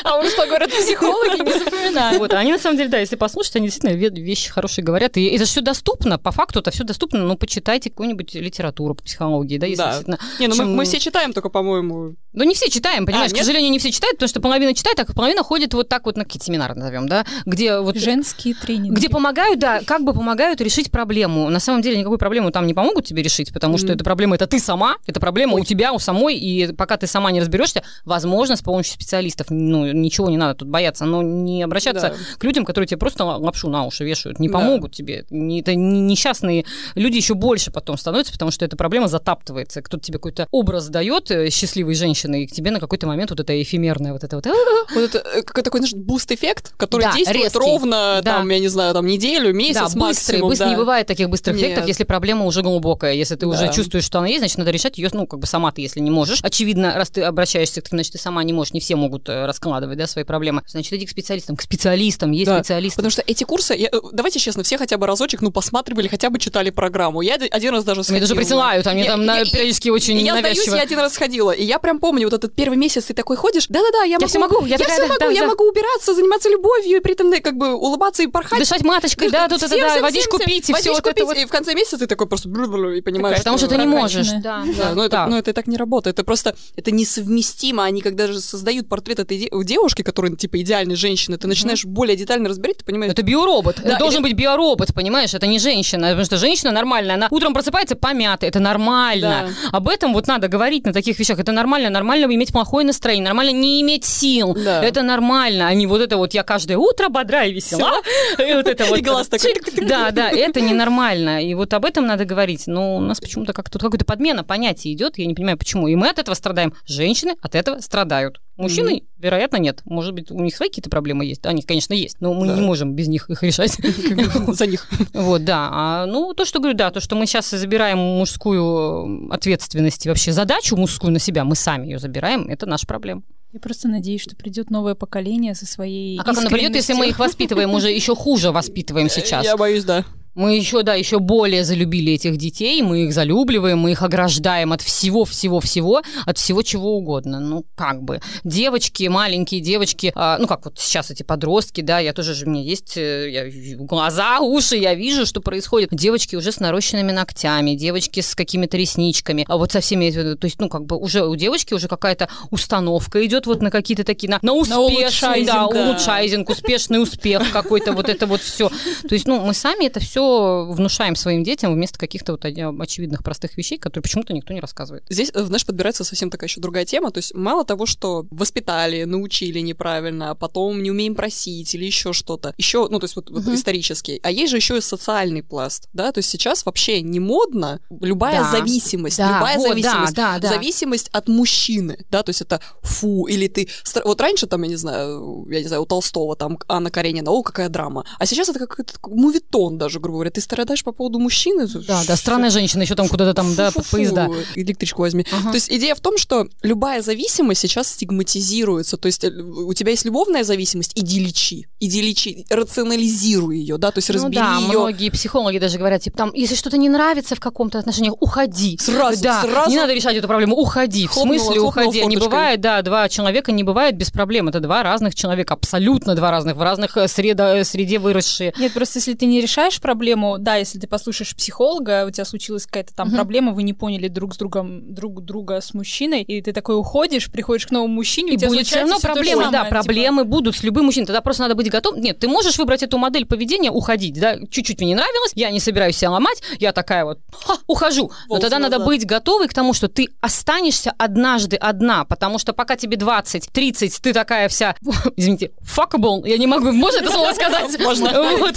[0.05, 2.19] А уж что говорят психологи, не запоминаем.
[2.19, 5.17] Вот, они на самом деле, да, если послушать, они действительно вещи хорошие говорят.
[5.17, 9.59] И это все доступно, по факту это все доступно, но почитайте какую-нибудь литературу по психологии,
[9.59, 10.19] да, если действительно.
[10.39, 12.15] Не, ну мы, все читаем, только, по-моему...
[12.33, 15.01] Ну не все читаем, понимаешь, а, к сожалению, не все читают, потому что половина читает,
[15.01, 17.97] а половина ходит вот так вот на какие-то семинары, назовем, да, где вот...
[17.97, 18.95] Женские тренинги.
[18.95, 21.49] Где помогают, да, как бы помогают решить проблему.
[21.51, 24.47] На самом деле никакую проблему там не помогут тебе решить, потому что эта проблема это
[24.47, 28.57] ты сама, это проблема у тебя, у самой, и пока ты сама не разберешься, возможно,
[28.57, 32.39] с помощью специалистов, ну, ничего не надо тут бояться, но не обращаться да.
[32.39, 34.97] к людям, которые тебе просто лапшу на уши вешают, не помогут да.
[34.97, 35.25] тебе.
[35.59, 39.83] Это несчастные люди еще больше потом становятся, потому что эта проблема затаптывается.
[39.83, 43.41] Кто-то тебе какой-то образ дает э, счастливой женщины, и к тебе на какой-то момент вот
[43.41, 44.47] это эфемерное, вот это вот...
[44.95, 47.59] Вот это э, такой, знаешь, boost -эффект, который да, действует резкий.
[47.59, 48.36] ровно, да.
[48.36, 50.49] там, я не знаю, там, неделю, месяц да, быстрый, максимум.
[50.51, 50.71] Быстрый, да.
[50.71, 51.65] Не бывает таких быстрых Нет.
[51.65, 53.15] эффектов, если проблема уже глубокая.
[53.15, 53.49] Если ты да.
[53.49, 56.01] уже чувствуешь, что она есть, значит, надо решать ее, ну, как бы сама ты, если
[56.01, 56.41] не можешь.
[56.43, 60.07] Очевидно, раз ты обращаешься, значит, ты сама не можешь, не все могут э, раскладывать, да,
[60.07, 60.63] свои проблемы.
[60.67, 61.57] Значит, иди к специалистам.
[61.57, 62.59] К специалистам, есть да.
[62.59, 62.97] специалисты.
[62.97, 66.31] Потому что эти курсы, я, э, давайте честно, все хотя бы разочек, ну, посматривали, хотя
[66.31, 67.21] бы читали программу.
[67.21, 68.19] Я один раз даже сходила.
[68.19, 70.75] Мне даже присылают, они я, там я, периодически очень я навязчиво.
[70.75, 73.37] Я, я один раз сходила, и я прям помню, вот этот первый месяц ты такой
[73.37, 75.41] ходишь, да-да-да, я, я могу, все могу, я, я такая, все да, могу, да, я
[75.41, 75.47] да.
[75.47, 78.59] могу убираться, заниматься любовью, и при этом как бы улыбаться и порхать.
[78.59, 81.37] Дышать маточкой, да, тут это, да, водичку пить, и все вот это вот.
[81.37, 84.29] И в конце месяца ты такой просто и понимаешь, Потому что ты не можешь.
[84.43, 84.95] Да, да.
[84.95, 86.17] Но это, но это так не работает.
[86.17, 87.85] Это просто, это несовместимо.
[87.85, 92.49] Они когда же создают портрет этой девушки, которая типа идеальной женщины, ты начинаешь более детально
[92.49, 93.13] разбирать, ты понимаешь.
[93.13, 93.81] Это биоробот.
[93.81, 95.35] Это должен быть биоробот, понимаешь?
[95.35, 99.51] Это не женщина, потому что женщина нормальная, она утром просыпается помятая, это нормально.
[99.73, 101.39] Об этом вот надо говорить на таких вещах.
[101.39, 104.55] Это нормально, нормально иметь плохое настроение, нормально не иметь сил.
[104.55, 104.83] Да.
[104.83, 108.01] Это нормально, а не вот это вот я каждое утро бодрая и весела.
[108.39, 108.99] И вот это вот.
[108.99, 109.55] И глаз такой.
[109.87, 111.45] Да, да, это ненормально.
[111.45, 112.67] И вот об этом надо говорить.
[112.67, 115.89] Но у нас почему-то как тут какая-то подмена понятий идет, я не понимаю, почему.
[115.89, 116.75] И мы от этого страдаем.
[116.87, 118.41] Женщины от этого страдают.
[118.57, 119.05] Мужчины, mm-hmm.
[119.19, 119.83] вероятно, нет.
[119.85, 121.45] Может быть, у них свои какие-то проблемы есть.
[121.45, 122.55] Они, конечно, есть, но мы да.
[122.55, 123.77] не можем без них их решать.
[124.49, 124.87] За них.
[125.13, 125.69] Вот, да.
[125.71, 130.33] А, ну, то, что говорю, да, то, что мы сейчас забираем мужскую ответственность и вообще
[130.33, 133.23] задачу мужскую на себя, мы сами ее забираем, это наша проблема.
[133.53, 136.19] Я просто надеюсь, что придет новое поколение со своей.
[136.19, 139.45] А как оно придет, если мы их воспитываем уже еще хуже воспитываем сейчас?
[139.45, 140.05] Я боюсь, да.
[140.37, 144.83] Мы еще, да, еще более залюбили этих детей, мы их залюбливаем, мы их ограждаем от
[144.83, 147.41] всего-всего-всего, от всего чего угодно.
[147.41, 148.21] Ну, как бы.
[148.45, 152.51] Девочки, маленькие девочки, а, ну, как вот сейчас эти подростки, да, я тоже же, у
[152.51, 155.89] меня есть э, я, глаза, уши, я вижу, что происходит.
[155.91, 160.61] Девочки уже с нарощенными ногтями, девочки с какими-то ресничками, а вот со всеми, то есть,
[160.61, 164.39] ну, как бы уже у девочки уже какая-то установка идет вот на какие-то такие, на,
[164.43, 168.69] на успешный, на да, улучшайзинг, успешный успех какой-то, вот это вот все.
[168.69, 170.26] То есть, ну, мы сами это все
[170.69, 175.05] внушаем своим детям вместо каких-то вот очевидных простых вещей, которые почему-то никто не рассказывает.
[175.09, 177.11] Здесь, э, знаешь, подбирается совсем такая еще другая тема.
[177.11, 182.13] То есть мало того, что воспитали, научили неправильно, а потом не умеем просить или еще
[182.13, 182.55] что-то.
[182.57, 184.21] Еще, ну, то есть вот, вот исторический.
[184.23, 186.13] А есть же еще и социальный пласт, да?
[186.13, 188.51] То есть сейчас вообще не модно любая да.
[188.51, 189.37] зависимость, да.
[189.37, 190.49] любая вот, зависимость, да, да, да.
[190.49, 192.23] зависимость от мужчины, да?
[192.23, 193.69] То есть это фу, или ты...
[194.05, 197.43] Вот раньше там, я не знаю, я не знаю, у Толстого там Анна Каренина, о,
[197.43, 198.05] какая драма.
[198.19, 200.31] А сейчас это какой-то мувитон даже, грубо говоря.
[200.31, 201.67] Ты страдаешь по поводу мужчины?
[201.67, 204.29] Да, да, странная женщина, еще там куда-то там, да, поезда.
[204.55, 205.25] Электричку возьми.
[205.33, 205.51] Ага.
[205.51, 208.97] То есть идея в том, что любая зависимость сейчас стигматизируется.
[208.97, 213.91] То есть э, у тебя есть любовная зависимость, иди лечи, иди лечи, рационализируй ее, да,
[213.91, 214.79] то есть ну разбери да, ее.
[214.79, 218.79] многие психологи даже говорят, типа, там, если что-то не нравится в каком-то отношении, уходи.
[218.81, 219.71] Сразу, да, сразу.
[219.71, 221.07] Не надо решать эту проблему, уходи.
[221.07, 222.07] Хлопнула, в смысле уходи?
[222.07, 224.49] Не бывает, да, два человека не бывает без проблем.
[224.49, 228.55] Это два разных человека, абсолютно два разных, в разных э, среда, э, среде выросшие.
[228.59, 230.06] Нет, просто если ты не решаешь проблему,
[230.39, 233.17] да, если ты послушаешь психолога, у тебя случилась какая-то там угу.
[233.17, 237.31] проблема, вы не поняли друг с другом друг друга с мужчиной, и ты такой уходишь,
[237.31, 239.71] приходишь к новому мужчине, и будет все равно проблемы, самое, да, типа...
[239.71, 241.07] проблемы будут с любым мужчиной.
[241.07, 242.01] Тогда просто надо быть готовым.
[242.01, 245.61] Нет, ты можешь выбрать эту модель поведения, уходить, да, чуть-чуть мне не нравилось, я не
[245.61, 248.11] собираюсь себя ломать, я такая вот, ха, ухожу.
[248.29, 252.77] Но тогда надо быть готовой к тому, что ты останешься однажды одна, потому что пока
[252.77, 254.75] тебе 20, 30, ты такая вся,
[255.17, 257.79] извините, fuckable, я не могу, можно это слово сказать?
[257.81, 258.37] Можно.
[258.39, 258.57] Вот,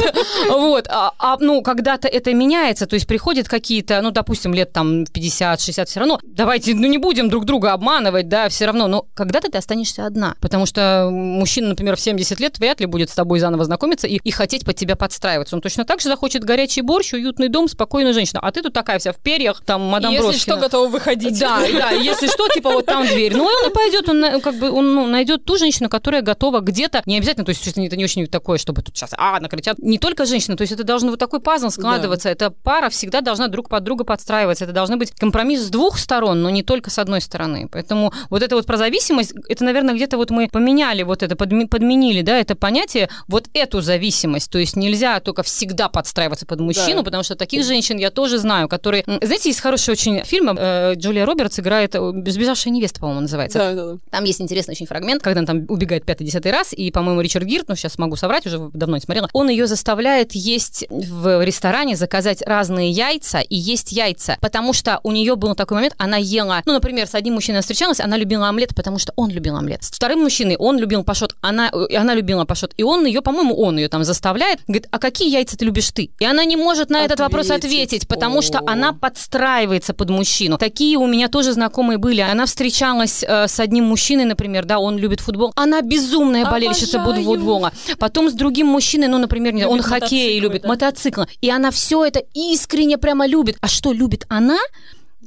[0.49, 0.87] вот.
[0.89, 5.85] А, а, ну, когда-то это меняется, то есть приходят какие-то, ну, допустим, лет там 50-60,
[5.85, 9.57] все равно, давайте, ну, не будем друг друга обманывать, да, все равно, но когда-то ты
[9.57, 13.65] останешься одна, потому что мужчина, например, в 70 лет вряд ли будет с тобой заново
[13.65, 15.55] знакомиться и, и хотеть под тебя подстраиваться.
[15.55, 18.99] Он точно так же захочет горячий борщ, уютный дом, спокойную женщину, а ты тут такая
[18.99, 20.55] вся в перьях, там, мадам Если Брошкина.
[20.55, 21.39] что, готова выходить.
[21.39, 23.35] Да, да, если что, типа вот там дверь.
[23.35, 27.01] Ну, он и пойдет, он как бы, он ну, найдет ту женщину, которая готова где-то,
[27.05, 29.77] не обязательно, то есть это не очень такое, чтобы тут сейчас, а, накричат.
[29.79, 32.31] Не только женщина, то есть это должен вот такой пазл складываться, да.
[32.31, 36.41] эта пара всегда должна друг под друга подстраиваться, это должны быть компромисс с двух сторон,
[36.41, 37.67] но не только с одной стороны.
[37.71, 42.21] Поэтому вот это вот про зависимость, это, наверное, где-то вот мы поменяли вот это, подменили,
[42.21, 44.49] да, это понятие, вот эту зависимость.
[44.49, 47.03] То есть нельзя только всегда подстраиваться под мужчину, да.
[47.03, 49.03] потому что таких женщин я тоже знаю, которые...
[49.05, 53.59] Знаете, есть хороший очень фильм, э, Джулия Робертс играет «Сбежавшая невеста», по-моему, называется.
[53.59, 53.97] Да, да, да.
[54.09, 57.67] Там есть интересный очень фрагмент, когда она там убегает пятый-десятый раз, и, по-моему, Ричард Гирт,
[57.67, 62.41] ну, сейчас могу соврать, уже давно не смотрела, он ее заставляет есть в ресторане, заказать
[62.45, 66.73] разные яйца и есть яйца, потому что у нее был такой момент, она ела, ну,
[66.73, 69.83] например, с одним мужчиной встречалась, она любила омлет, потому что он любил омлет.
[69.83, 73.77] С вторым мужчиной он любил пашот, она, она любила пашот, и он ее, по-моему, он
[73.77, 76.11] ее там заставляет, говорит, а какие яйца ты любишь ты?
[76.19, 80.57] И она не может на этот вопрос ответить, потому что она подстраивается под мужчину.
[80.57, 82.21] Такие у меня тоже знакомые были.
[82.21, 85.51] Она встречалась э, с одним мужчиной, например, да, он любит футбол.
[85.55, 87.71] Она безумная болельщица футбола.
[87.97, 90.69] Потом с другим мужчиной, ну, например, любит он хоккей любит, да?
[90.99, 91.27] Мотоциклы.
[91.41, 93.57] И она все это искренне прямо любит.
[93.61, 94.59] А что любит она?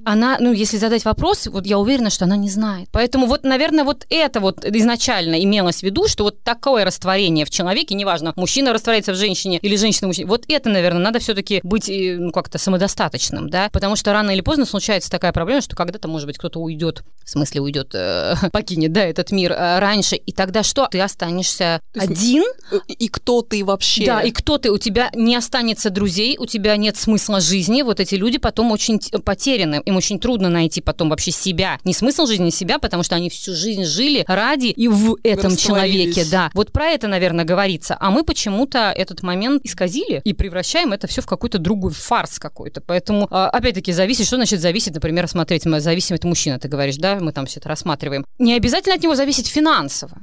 [0.04, 2.88] Она, ну, если задать вопрос, вот я уверена, что она не знает.
[2.92, 7.50] Поэтому вот, наверное, вот это вот изначально имелось в виду, что вот такое растворение в
[7.50, 11.60] человеке, неважно, мужчина растворяется в женщине или женщина в мужчине, вот это, наверное, надо все-таки
[11.62, 15.76] быть, э, ну, как-то самодостаточным, да, потому что рано или поздно случается такая проблема, что
[15.76, 20.16] когда-то, может быть, кто-то уйдет, в смысле уйдет, э, покинет, да, этот мир э, раньше,
[20.16, 20.88] и тогда что?
[20.90, 22.44] Ты останешься один?
[22.70, 24.06] Э, и кто ты вообще?
[24.06, 24.70] Да, и кто ты?
[24.70, 28.98] У тебя не останется друзей, у тебя нет смысла жизни, вот эти люди потом очень
[29.24, 31.78] потеряны, им очень трудно найти потом вообще себя.
[31.84, 36.24] Не смысл жизни себя, потому что они всю жизнь жили ради и в этом человеке,
[36.30, 36.50] да.
[36.54, 37.96] Вот про это, наверное, говорится.
[38.00, 42.80] А мы почему-то этот момент исказили и превращаем это все в какой-то другой фарс какой-то.
[42.80, 47.18] Поэтому, а, опять-таки, зависит, что значит зависит, например, смотреть, зависим это мужчина, ты говоришь, да,
[47.20, 48.24] мы там все это рассматриваем.
[48.38, 50.18] Не обязательно от него зависеть финансово.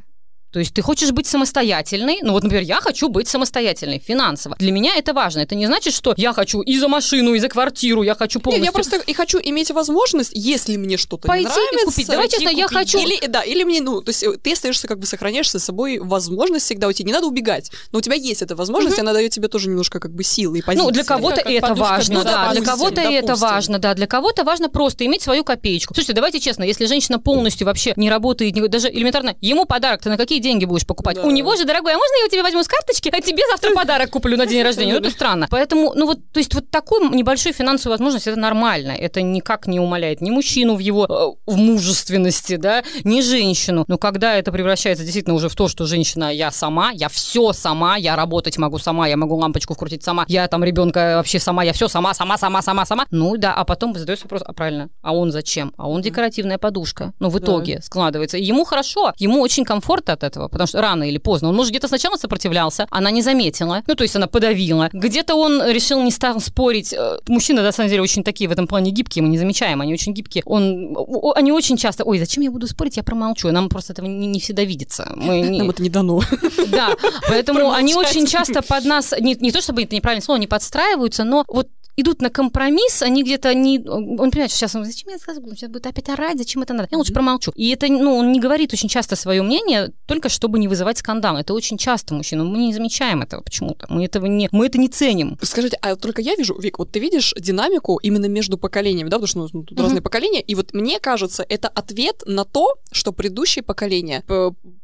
[0.51, 4.55] То есть ты хочешь быть самостоятельной, ну вот, например, я хочу быть самостоятельной финансово.
[4.57, 5.41] Для меня это важно.
[5.41, 8.63] Это не значит, что я хочу и за машину, и за квартиру, я хочу полностью...
[8.63, 11.81] Нет, я просто и хочу иметь возможность, если мне что-то Пойти не нравится...
[11.81, 12.07] и купить.
[12.07, 12.97] Давай честно, я хочу...
[12.97, 15.99] Или, да, или мне, ну, то есть э, ты остаешься, как бы сохраняешь за собой
[15.99, 17.03] возможность всегда уйти.
[17.03, 19.01] Не надо убегать, но у тебя есть эта возможность, угу.
[19.01, 20.85] она дает тебе тоже немножко как бы силы и позиции.
[20.85, 25.05] Ну, для кого-то это важно, да, для кого-то это важно, да, для кого-то важно просто
[25.05, 25.93] иметь свою копеечку.
[25.93, 30.17] Слушайте, давайте честно, если женщина полностью вообще не работает, даже элементарно, ему подарок, ты на
[30.17, 31.15] какие деньги будешь покупать?
[31.15, 31.23] Да.
[31.23, 33.73] У него же, дорогой, а можно я у тебя возьму с карточки, а тебе завтра
[33.73, 34.93] подарок куплю на день рождения?
[34.93, 35.47] Ну, это странно.
[35.49, 38.91] Поэтому, ну вот, то есть вот такую небольшую финансовую возможность, это нормально.
[38.91, 43.85] Это никак не умаляет ни мужчину в его э, в мужественности, да, ни женщину.
[43.87, 47.97] Но когда это превращается действительно уже в то, что женщина, я сама, я все сама,
[47.97, 51.73] я работать могу сама, я могу лампочку вкрутить сама, я там ребенка вообще сама, я
[51.73, 53.05] все сама, сама, сама, сама, сама.
[53.11, 55.73] Ну да, а потом задается вопрос, а правильно, а он зачем?
[55.77, 57.13] А он декоративная подушка.
[57.19, 57.81] Ну в итоге да.
[57.81, 58.37] складывается.
[58.37, 61.49] И ему хорошо, ему очень комфортно от этого, потому что рано или поздно.
[61.49, 64.89] Он, может, где-то сначала сопротивлялся, она не заметила, ну, то есть она подавила.
[64.93, 66.93] Где-то он решил не стал спорить.
[66.93, 69.93] Э, мужчины, на самом деле, очень такие в этом плане гибкие, мы не замечаем, они
[69.93, 70.43] очень гибкие.
[70.45, 70.95] Он,
[71.35, 73.51] они очень часто, ой, зачем я буду спорить, я промолчу.
[73.51, 75.11] Нам просто этого не, не всегда видится.
[75.15, 75.59] Мы не...
[75.59, 76.21] Нам это не дано.
[76.67, 76.95] Да,
[77.27, 81.23] поэтому они очень часто под нас, не, не то чтобы это неправильное слово, не подстраиваются,
[81.23, 81.67] но вот
[82.01, 83.79] идут на компромисс, они где-то не...
[83.79, 86.87] Он понимает, что сейчас он, зачем я рассказываю, сейчас будет опять орать, зачем это надо?
[86.91, 87.51] Я лучше промолчу.
[87.55, 91.37] И это, ну, он не говорит очень часто свое мнение, только чтобы не вызывать скандал.
[91.37, 92.43] Это очень часто мужчина.
[92.43, 93.85] Мы не замечаем этого почему-то.
[93.89, 94.49] Мы этого не...
[94.51, 95.37] Мы это не ценим.
[95.41, 99.27] Скажите, а только я вижу, Вик, вот ты видишь динамику именно между поколениями, да, потому
[99.27, 99.81] что ну, тут mm-hmm.
[99.81, 104.23] разные поколения, и вот мне кажется, это ответ на то, что предыдущее поколение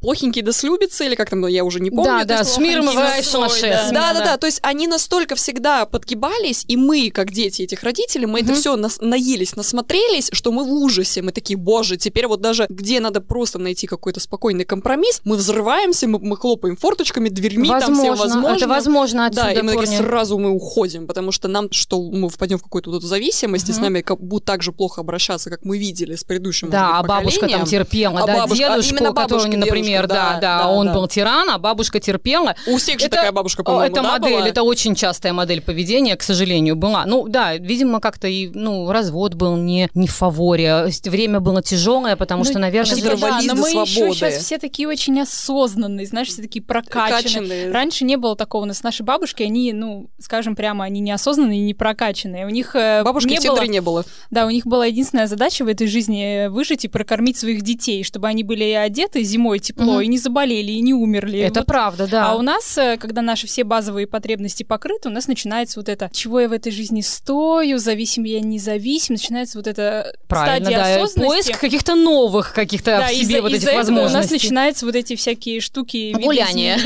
[0.02, 2.26] плохенькие да слюбятся, или как там, я уже не помню.
[2.26, 6.78] Да, да, с миром и да, да, да, то есть они настолько всегда подгибались, и
[6.78, 8.44] мы как дети этих родителей, мы mm-hmm.
[8.44, 12.66] это все нас, наелись, насмотрелись, что мы в ужасе, мы такие, боже, теперь вот даже
[12.70, 18.04] где надо просто найти какой-то спокойный компромисс, мы взрываемся, мы, мы хлопаем форточками, дверьми, возможно,
[18.04, 18.58] там все возможно.
[18.58, 22.30] Это возможно отсюда Да, и мы такие сразу мы уходим, потому что нам, что мы
[22.30, 23.72] впадем в какую-то вот эту зависимость, mm-hmm.
[23.72, 27.00] и с нами как, будут так же плохо обращаться, как мы видели с предыдущим Да,
[27.00, 30.94] а бабушка там терпела, а да, бабушка, а дедушку, который, например, да, да, да, он
[30.94, 32.56] был тиран, а бабушка терпела.
[32.68, 36.76] У всех же такая бабушка, по-моему, Это модель, это очень частая модель поведения, к сожалению,
[36.92, 37.06] была.
[37.06, 40.88] Ну да, видимо, как-то и, ну, развод был не, не в фаворе.
[41.06, 42.96] Время было тяжелое, потому ну, что, наверное...
[42.96, 47.24] Да, но мы еще сейчас все такие очень осознанные, знаешь, все такие прокачанные.
[47.24, 47.72] Качанные.
[47.72, 48.64] Раньше не было такого.
[48.64, 52.46] У нас наши бабушки, они, ну, скажем прямо, они неосознанные и не прокачанные.
[52.46, 53.62] У них э, Бабушки не в было...
[53.64, 54.06] не было.
[54.32, 58.28] Да, у них была единственная задача в этой жизни выжить и прокормить своих детей, чтобы
[58.28, 60.00] они были одеты зимой тепло угу.
[60.02, 61.40] и не заболели, и не умерли.
[61.40, 61.68] Это вот.
[61.68, 62.32] правда, да.
[62.32, 66.10] А у нас, э, когда наши все базовые потребности покрыты, у нас начинается вот это,
[66.12, 70.96] чего я в этой жизни стою, зависим я, независим, начинается вот эта Правильно, стадия да,
[70.96, 71.48] осознанности.
[71.48, 74.18] Поиск каких-то новых каких-то да, в себе вот этих возможностей.
[74.18, 76.14] у нас начинаются вот эти всякие штуки.
[76.14, 76.76] Гуляние.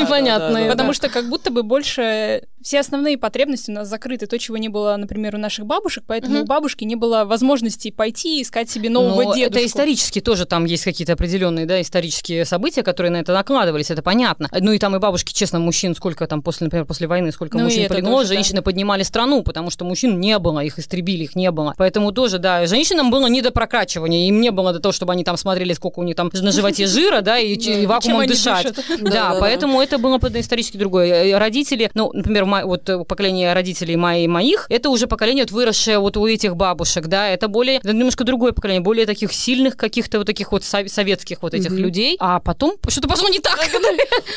[0.00, 0.70] Непонятные.
[0.70, 4.26] Потому что как будто бы больше все основные потребности у нас закрыты.
[4.26, 8.40] То, чего не было, например, у наших бабушек, поэтому у бабушки не было возможности пойти
[8.40, 9.58] и искать себе нового Но дедушку.
[9.58, 14.02] Это исторически тоже там есть какие-то определенные, да, исторические события, которые на это накладывались, это
[14.02, 14.48] понятно.
[14.58, 17.64] Ну и там и бабушки, честно, мужчин сколько там после, например, после войны, сколько ну,
[17.64, 18.62] мужчин полегло, тоже, женщины да.
[18.62, 21.74] поднимали страну, потому что мужчин не было, их истребили, их не было.
[21.76, 25.22] Поэтому тоже, да, женщинам было не до прокачивания, им не было до того, чтобы они
[25.22, 28.72] там смотрели, сколько у них там на животе жира, да, и вакуумом дышать.
[29.00, 31.38] Да, поэтому это было исторически другое.
[31.38, 36.26] Родители, ну, например, вот поколение родителей моих, моих, это уже поколение вот выросшее вот у
[36.26, 40.64] этих бабушек, да, это более, немножко другое поколение, более таких сильных каких-то вот таких вот
[40.64, 43.58] советских вот этих людей, а потом что-то пошло не так.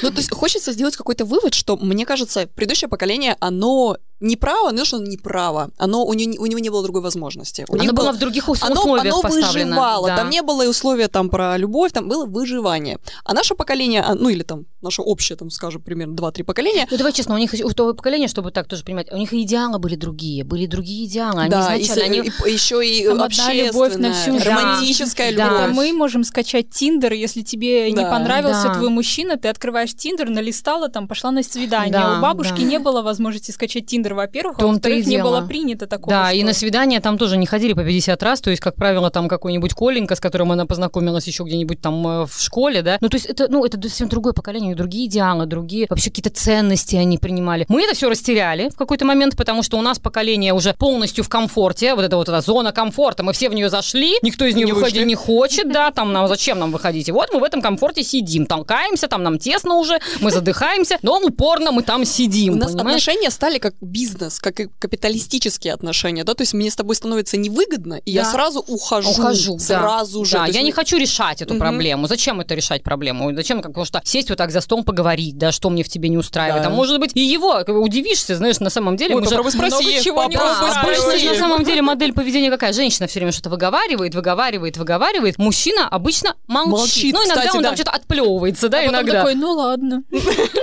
[0.02, 4.72] Ну, то есть хочется сделать какой-то вывод, что, мне кажется, предыдущее поколение, оно не право,
[4.72, 5.70] но что оно не право.
[5.78, 7.66] Оно, у, него, у него не было другой возможности.
[7.70, 9.70] У оно было, было в других условиях оно, оно поставлено.
[9.70, 10.08] выживало.
[10.08, 10.18] Да.
[10.18, 13.00] Там не было и условия там про любовь, там было выживание.
[13.24, 16.88] А наше поколение, а, ну или там наше общее, там, скажем, примерно 2-3 поколения.
[16.90, 19.80] Ну давай честно, у них у того поколения, чтобы так тоже понимать, у них идеалы
[19.80, 21.42] были другие, были другие идеалы.
[21.42, 22.32] Они да, изначально, и, они...
[22.46, 25.46] и, еще и общественная, любовь на всю романтическая да.
[25.46, 25.62] любовь.
[25.62, 25.74] Да.
[25.74, 28.04] Мы можем скачать Tinder, если тебе да.
[28.04, 28.74] не понравился да.
[28.76, 31.92] твой мужчина, ты открываешь Tinder, налистала, там, пошла на свидание.
[31.92, 32.64] Да, у бабушки да.
[32.64, 36.10] не было возможности скачать Tinder, во-первых, а во-вторых, не было принято такого.
[36.10, 36.36] Да, что...
[36.36, 39.28] и на свидание там тоже не ходили по 50 раз, то есть, как правило, там
[39.28, 43.16] какой-нибудь Коленька, с которым она познакомилась еще где-нибудь там э, в школе, да, ну, то
[43.16, 47.66] есть это, ну, это совсем другое поколение, другие идеалы, другие вообще какие-то ценности они принимали.
[47.70, 51.30] Мы это все растеряли в какой-то момент, потому что у нас поколение уже полностью в
[51.30, 54.74] комфорте, вот эта вот эта зона комфорта, мы все в нее зашли, никто из нее
[54.74, 57.10] выходить не хочет, да, там нам зачем нам выходить?
[57.10, 61.20] И вот мы в этом комфорте сидим, толкаемся, там нам тесно уже, мы задыхаемся, но
[61.20, 62.54] упорно мы там сидим.
[62.54, 62.88] У нас понимаешь?
[62.88, 67.96] отношения стали как бизнес, как капиталистические отношения, да, то есть мне с тобой становится невыгодно,
[68.06, 68.22] и да.
[68.22, 69.10] я сразу ухожу.
[69.10, 70.26] Ухожу, сразу да.
[70.26, 70.32] же.
[70.34, 71.60] Да, я не хочу решать эту угу.
[71.60, 72.08] проблему.
[72.08, 73.34] Зачем это решать проблему?
[73.36, 76.18] Зачем, как что сесть вот так за стол поговорить, да, что мне в тебе не
[76.18, 76.64] устраивает.
[76.64, 76.70] Да.
[76.70, 79.16] А может быть, и его удивишься, знаешь, на самом деле.
[79.16, 81.32] Ой, попробуй спроси, чего не устраивает.
[81.32, 82.74] На самом деле модель поведения какая?
[82.74, 85.38] Женщина все время что-то выговаривает, выговаривает, выговаривает.
[85.38, 86.72] Мужчина обычно молчит.
[86.72, 87.70] молчит ну, иногда кстати, он да.
[87.70, 89.14] там что-то отплевывается, да, а иногда.
[89.14, 90.04] такой, ну ладно.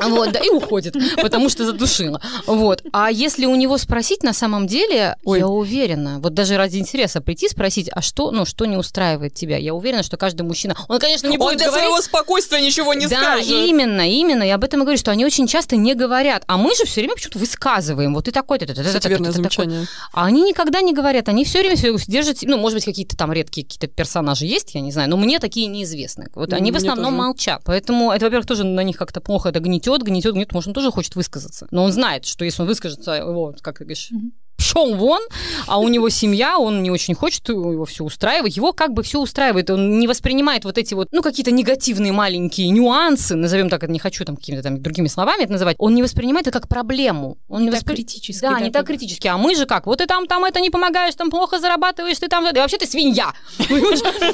[0.04, 2.20] Вот, да, и уходит, потому что задушила.
[2.46, 2.82] Вот.
[2.92, 5.38] А если у него спросить, на самом деле, Ой.
[5.38, 9.56] я уверена, вот даже ради интереса прийти спросить, а что, ну, что не устраивает тебя?
[9.56, 11.88] Я уверена, что каждый мужчина, он, конечно, не будет для говорить...
[11.88, 13.48] своего спокойствия ничего не да, скажет.
[13.48, 14.42] Да, именно, именно.
[14.42, 17.00] Я об этом и говорю, что они очень часто не говорят, а мы же все
[17.00, 18.14] время почему-то высказываем.
[18.14, 19.86] Вот ты такой, ты, ты, ты, ты, верное замечание.
[20.12, 23.66] А они никогда не говорят, они все время держат, ну, может быть, какие-то там редкие
[23.66, 26.28] какие-то персонажи есть, я не знаю, но мне такие неизвестны.
[26.34, 27.62] Вот они в основном молчат.
[27.64, 30.90] Поэтому это, во-первых, тоже на них как-то плохо это гнетет, гнетет, гнетет, может, он тоже
[30.90, 31.66] хочет высказаться.
[31.70, 34.10] Но он знает, что если он выскажется, вот, как ты говоришь,
[34.74, 35.22] пошел вон,
[35.66, 39.20] а у него семья, он не очень хочет его все устраивать, его как бы все
[39.20, 43.98] устраивает, он не воспринимает вот эти вот, ну, какие-то негативные маленькие нюансы, назовем так, не
[43.98, 47.36] хочу там какими-то там другими словами это называть, он не воспринимает это как проблему.
[47.48, 47.94] Он не, не воспри...
[47.94, 48.42] критически.
[48.42, 49.28] Да, да, не так критически.
[49.28, 49.86] А мы же как?
[49.86, 52.44] Вот ты там, там это не помогаешь, там плохо зарабатываешь, ты там...
[52.44, 53.32] И вообще ты свинья.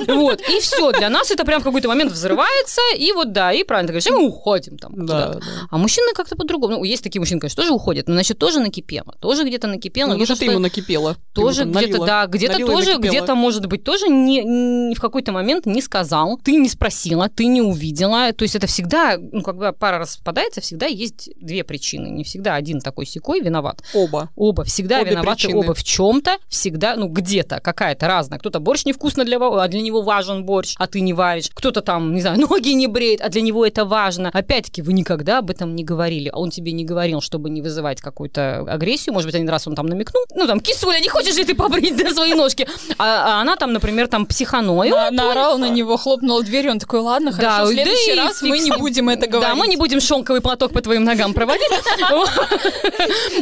[0.09, 0.41] Вот.
[0.41, 0.93] И все.
[0.93, 4.11] Для нас это прям в какой-то момент взрывается, и вот да, и правильно ты говоришь,
[4.11, 5.07] мы уходим там.
[5.07, 5.39] Да,
[5.71, 6.75] А мужчины как-то по-другому.
[6.75, 9.17] Ну, есть такие мужчины, конечно, тоже уходят, но, значит, тоже накипело.
[9.21, 10.09] Тоже где-то накипело.
[10.09, 11.17] Ну, ты ему накипело.
[11.33, 16.39] Тоже где-то, да, где-то тоже, где-то, может быть, тоже не, в какой-то момент не сказал,
[16.43, 18.33] ты не спросила, ты не увидела.
[18.33, 22.09] То есть это всегда, ну, когда пара распадается, всегда есть две причины.
[22.09, 23.83] Не всегда один такой секой виноват.
[23.95, 24.31] Оба.
[24.37, 24.65] Оба.
[24.65, 25.59] Всегда Обе виноваты причины.
[25.59, 28.39] оба в чем-то, всегда, ну, где-то какая-то разная.
[28.39, 31.51] Кто-то борщ невкусно для а для него важен борщ, а ты не варишь.
[31.55, 34.31] Кто-то там, не знаю, ноги не бреет, а для него это важно.
[34.33, 36.29] Опять-таки, вы никогда об этом не говорили.
[36.33, 39.15] А он тебе не говорил, чтобы не вызывать какую-то агрессию.
[39.15, 40.20] Может быть, один раз он там намекнул.
[40.35, 42.67] Ну, там, кисуля, не хочешь ли ты побрить да, свои ножки?
[42.99, 44.85] А, а она там, например, там психанула.
[44.85, 48.43] На, наорал на него, хлопнул дверь, он такой, ладно, хорошо, да, в следующий да раз
[48.43, 49.49] мы не будем это говорить.
[49.49, 51.71] Да, мы не будем шелковый платок по твоим ногам проводить.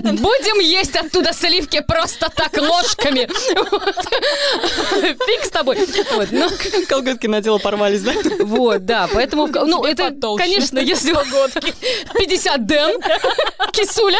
[0.02, 3.28] Будем есть оттуда сливки просто так ложками.
[5.26, 5.78] Фиг с тобой.
[6.14, 6.48] Вот, но...
[6.88, 8.12] Колготки надела, порвались, да?
[8.40, 11.12] Вот, да, поэтому, ну, это, конечно, если...
[11.12, 11.74] Колготки.
[12.18, 13.00] 50 ден,
[13.72, 14.18] кисуля.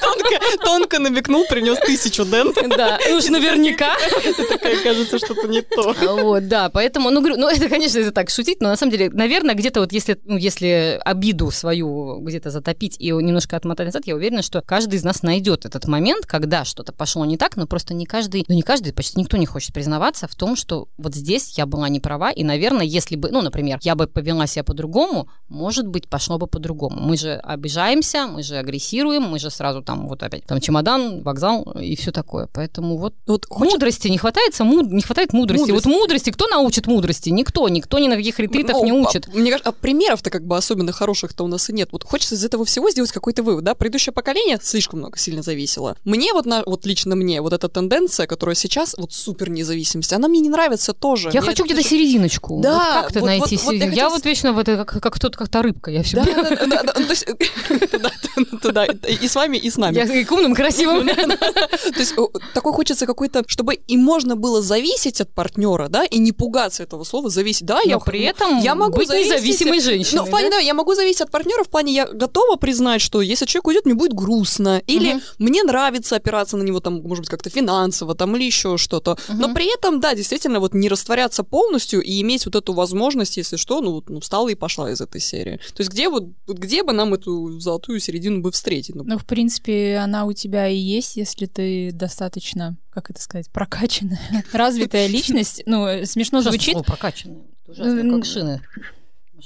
[0.00, 2.52] Тонко, тонко намекнул, принес тысячу ден.
[2.76, 3.96] Да, уж наверняка.
[4.24, 5.94] Это такая, кажется, что-то не то.
[6.22, 9.54] Вот, да, поэтому, ну, ну, это, конечно, это так шутить, но на самом деле, наверное,
[9.54, 14.42] где-то вот если, ну, если обиду свою где-то затопить и немножко отмотать назад, я уверена,
[14.42, 18.06] что каждый из нас найдет этот момент, когда что-то пошло не так, но просто не
[18.06, 21.66] каждый, ну, не каждый, почти никто не хочет признаваться в том, что вот здесь я
[21.66, 25.86] была не права, и, наверное, если бы, ну, например, я бы повела себя по-другому, может
[25.86, 27.00] быть, пошло бы по-другому.
[27.00, 31.62] Мы же обижаемся, мы же агрессируем, мы же сразу там вот опять там чемодан, вокзал
[31.80, 32.48] и все такое.
[32.52, 34.90] Поэтому вот, вот мудрости не хватает, муд...
[34.90, 35.62] не хватает мудрости.
[35.62, 35.86] Мудрость.
[35.86, 37.30] Вот мудрости, кто научит мудрости?
[37.30, 39.28] Никто, никто ни на каких ретритах ну, не учит.
[39.28, 41.90] А, мне кажется, а примеров-то как бы особенно хороших-то у нас и нет.
[41.92, 43.74] Вот хочется из этого всего сделать какой-то вывод, да?
[43.74, 45.96] Предыдущее поколение слишком много сильно зависело.
[46.04, 50.28] Мне вот, на, вот лично мне, вот эта тенденция, которая сейчас, вот супер независимость, она
[50.28, 51.30] мне не нравится тоже.
[51.32, 52.60] Я мне хочу где-то серединочку.
[52.62, 52.74] Да.
[52.74, 55.38] Вот как-то вот, найти вот, вот, я, я вот вечно вот это как, как кто-то,
[55.38, 55.90] как-то рыбка.
[55.90, 59.96] Я все да, да, да, да, то туда, и с вами, и с нами.
[59.96, 60.79] Я к умным, красивым.
[61.94, 62.14] То есть
[62.54, 67.04] такой хочется какой-то, чтобы и можно было зависеть от партнера, да, и не пугаться этого
[67.04, 67.66] слова зависеть.
[67.66, 70.20] Да, я при этом я могу быть независимой женщиной.
[70.20, 73.20] Ну, в плане, да, я могу зависеть от партнера в плане, я готова признать, что
[73.20, 77.30] если человек уйдет, мне будет грустно, или мне нравится опираться на него, там, может быть,
[77.30, 79.18] как-то финансово, там, или еще что-то.
[79.28, 83.56] Но при этом, да, действительно, вот не растворяться полностью и иметь вот эту возможность, если
[83.56, 85.58] что, ну, ну встала и пошла из этой серии.
[85.74, 88.94] То есть где вот, где бы нам эту золотую середину бы встретить?
[88.94, 94.20] Ну, в принципе, она у тебя и есть, если ты достаточно, как это сказать, прокачанная,
[94.52, 95.62] развитая личность.
[95.66, 96.76] Ну, смешно звучит.
[96.86, 97.42] Прокачанная.
[97.66, 98.62] Ужасно, как шины.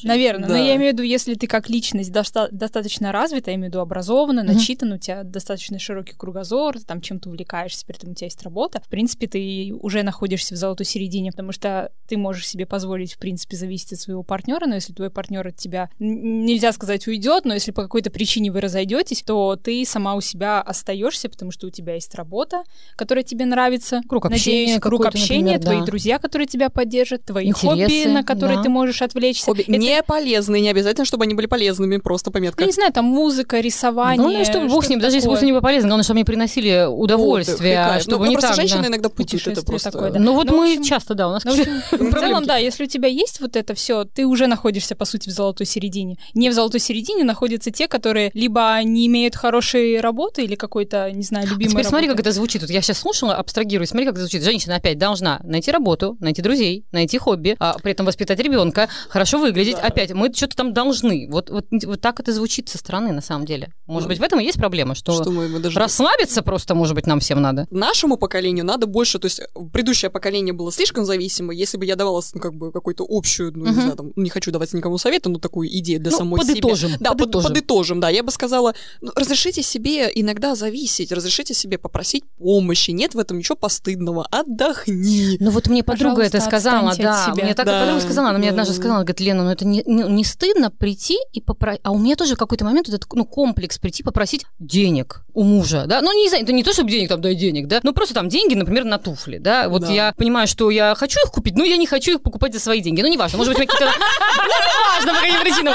[0.03, 0.49] Наверное.
[0.49, 0.55] Да.
[0.55, 3.73] Но я имею в виду, если ты как личность доста- достаточно развита, я имею в
[3.73, 4.55] виду образована, mm-hmm.
[4.55, 8.43] начитана, у тебя достаточно широкий кругозор, ты там чем-то увлекаешься, при этом у тебя есть
[8.43, 13.15] работа, в принципе, ты уже находишься в золотой середине, потому что ты можешь себе позволить,
[13.15, 17.45] в принципе, зависеть от своего партнера, но если твой партнер от тебя, нельзя сказать, уйдет,
[17.45, 21.67] но если по какой-то причине вы разойдетесь, то ты сама у себя остаешься, потому что
[21.67, 22.65] у тебя есть работа,
[22.97, 24.03] которая тебе нравится.
[24.09, 24.61] Круг общения.
[24.61, 25.85] Надеюсь, круг общения, например, твои да.
[25.87, 28.63] друзья, которые тебя поддержат, твои Интересы, хобби, на которые да.
[28.65, 29.47] ты можешь отвлечься.
[29.47, 32.63] Хобби не полезные, не обязательно, чтобы они были полезными, просто пометка.
[32.63, 34.19] Я не знаю, там музыка, рисование.
[34.19, 36.87] Главное, чтобы бог с ним, даже если пусть не было полезно, главное, чтобы они приносили
[36.89, 37.93] удовольствие.
[37.93, 38.89] Вот, чтобы ну, не просто так, женщины да.
[38.89, 39.91] иногда путают это просто.
[39.91, 40.19] Такое, да.
[40.19, 42.87] Ну вот ну, мы общем, часто, да, у нас ну, В целом, да, если у
[42.87, 46.19] тебя есть вот это все, ты уже находишься, по сути, в золотой середине.
[46.35, 51.23] Не в золотой середине находятся те, которые либо не имеют хорошей работы или какой-то, не
[51.23, 52.63] знаю, любимой а теперь смотри, как это звучит.
[52.63, 54.43] Вот я сейчас слушала, абстрагируюсь, смотри, как это звучит.
[54.43, 59.39] Женщина опять должна найти работу, найти друзей, найти хобби, а при этом воспитать ребенка, хорошо
[59.39, 59.74] выглядеть.
[59.83, 61.29] Опять, мы что-то там должны.
[61.31, 63.73] Вот, вот, вот так это звучит со стороны, на самом деле.
[63.87, 65.79] Может быть, в этом и есть проблема, что, что мы, мы даже...
[65.79, 67.67] расслабиться просто, может быть, нам всем надо.
[67.71, 71.53] Нашему поколению надо больше, то есть предыдущее поколение было слишком зависимо.
[71.53, 73.69] Если бы я давала, ну, как бы, какую-то общую, ну, uh-huh.
[73.69, 76.91] не знаю, там, не хочу давать никому совета, но такую идею для ну, самой подытожим,
[76.91, 76.99] себе.
[77.01, 77.49] Да, подытожим.
[77.49, 78.09] Под, подытожим, да.
[78.09, 82.91] Я бы сказала, ну, разрешите себе иногда зависеть, разрешите себе попросить помощи.
[82.91, 84.27] Нет в этом ничего постыдного.
[84.31, 85.37] Отдохни.
[85.41, 87.35] Ну вот мне подруга Пожалуйста, это сказала, да.
[87.35, 87.81] Мне так да.
[87.81, 90.71] подруга сказала, она мне однажды сказала, говорит, Лена, ну это это не, не, не стыдно
[90.71, 91.81] прийти и попросить...
[91.85, 95.85] А у меня тоже в какой-то момент этот ну, комплекс прийти попросить денег у мужа,
[95.87, 96.01] да?
[96.03, 97.81] Ну, не знаю, это не то, чтобы денег там, дай денег, да?
[97.83, 99.69] Ну, просто там деньги, например, на туфли, да?
[99.69, 99.91] Вот да.
[99.91, 102.81] я понимаю, что я хочу их купить, но я не хочу их покупать за свои
[102.81, 103.03] деньги.
[103.03, 103.87] Ну, неважно, может быть, какие-то...
[103.87, 105.75] Ну, неважно, по каким причинам.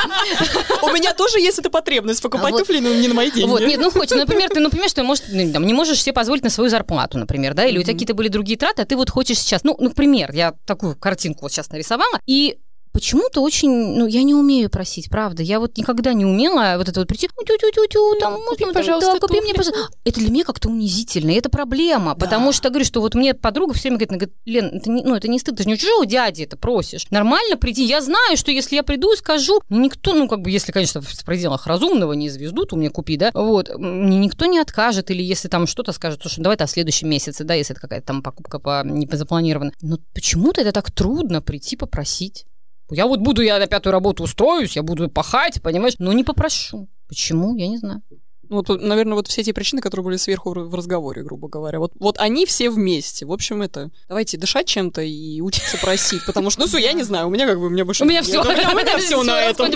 [0.84, 3.50] У меня тоже есть эта потребность покупать туфли, но не на мои деньги.
[3.50, 6.70] Вот, нет, ну, хочешь, например, ты, например, что может, не можешь себе позволить на свою
[6.70, 7.66] зарплату, например, да?
[7.66, 9.64] Или у тебя какие-то были другие траты, а ты вот хочешь сейчас...
[9.64, 12.60] Ну, например, я такую картинку вот сейчас нарисовала, и
[13.00, 15.42] почему-то очень, ну, я не умею просить, правда.
[15.42, 18.46] Я вот никогда не умела вот это вот прийти, тю тю тю тю там, ну,
[18.50, 19.88] купи, пожалуйста, да, купи мне, пожалуйста.
[20.04, 22.26] Это для меня как-то унизительно, и это проблема, да.
[22.26, 25.16] потому что, говорю, что вот мне подруга все время говорит, говорит Лен, это не, ну,
[25.16, 27.10] это не стыд, ты же не у чужого дяди это просишь.
[27.10, 30.74] Нормально прийти, я знаю, что если я приду и скажу, никто, ну, как бы, если,
[30.74, 35.10] конечно, в пределах разумного, не звезду ты мне купи, да, вот, мне никто не откажет,
[35.10, 38.08] или если там что-то скажет, слушай, давай это в следующем месяце, да, если это какая-то
[38.08, 39.72] там покупка по, не запланирована.
[39.82, 42.46] Но почему-то это так трудно прийти попросить.
[42.92, 46.88] Я вот буду, я на пятую работу устроюсь, я буду пахать, понимаешь, но не попрошу.
[47.08, 47.56] Почему?
[47.56, 48.02] Я не знаю.
[48.50, 51.80] Ну, вот, наверное, вот все эти причины, которые были сверху в разговоре, грубо говоря.
[51.80, 53.26] Вот, вот они все вместе.
[53.26, 53.92] В общем, это...
[54.08, 57.60] Давайте дышать чем-то и учиться просить, потому что, ну, я не знаю, у меня как
[57.60, 58.04] бы, у меня больше...
[58.04, 59.70] У меня все, у меня все на этом.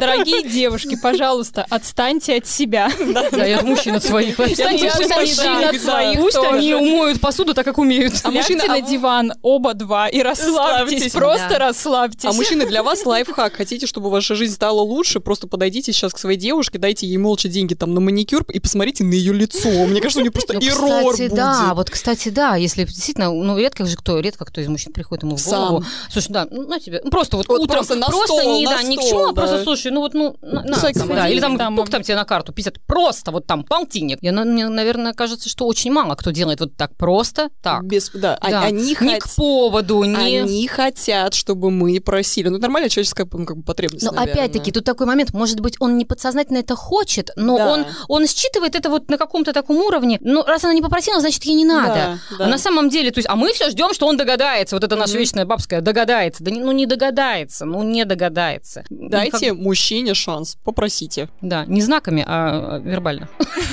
[0.00, 2.90] Дорогие девушки, пожалуйста, отстаньте от себя.
[3.32, 4.40] Да, я мужчин от своих.
[4.40, 6.18] Отстаньте от своих.
[6.18, 8.14] Пусть они умоют посуду так, как умеют.
[8.24, 12.24] А мужчины на диван оба два и расслабьтесь, просто расслабьтесь.
[12.24, 13.54] А мужчины, для вас лайфхак.
[13.54, 17.48] Хотите, чтобы ваша жизнь стала лучше, просто подойдите сейчас к своей девушке, дайте ей молча
[17.48, 19.68] деньги там на маникюр и посмотрите на ее лицо.
[19.68, 23.58] Мне кажется, у нее просто ну, ирор кстати, да, вот, кстати, да, если действительно, ну,
[23.58, 25.82] редко же кто, редко кто из мужчин приходит ему в голову.
[25.82, 25.90] Сам.
[26.10, 28.64] Слушай, да, ну, на тебе, ну, просто вот, вот утром, просто, на просто стол, не,
[28.64, 31.08] на да, стол, ни к чему, а просто, слушай, ну, вот, ну, на, на, там,
[31.08, 34.18] да, или там, там, там тебе на карту, 50, просто вот там полтинник.
[34.22, 37.84] Я, мне, наверное, кажется, что очень мало кто делает вот так просто, так.
[37.84, 38.62] Без, да, да.
[38.62, 40.38] они не к поводу, не...
[40.38, 42.48] Они хотят, чтобы мы просили.
[42.48, 45.96] Ну, нормальная человеческая ну, как бы, потребность, Но опять-таки, тут такой момент, может быть, он
[45.96, 47.72] не подсознательно это хочет, но да.
[47.72, 50.18] он, он считывает это вот на каком-то таком уровне.
[50.20, 52.18] Ну, раз она не попросила, значит, ей не надо.
[52.30, 52.44] Да, да.
[52.44, 54.76] А на самом деле, то есть, а мы все ждем, что он догадается.
[54.76, 54.98] Вот это mm-hmm.
[54.98, 56.44] наша вечная бабская догадается.
[56.44, 58.84] Да ну не догадается, ну не догадается.
[58.90, 59.64] Дайте ну, как...
[59.64, 61.28] мужчине шанс, попросите.
[61.40, 63.28] Да, не знаками, а вербально.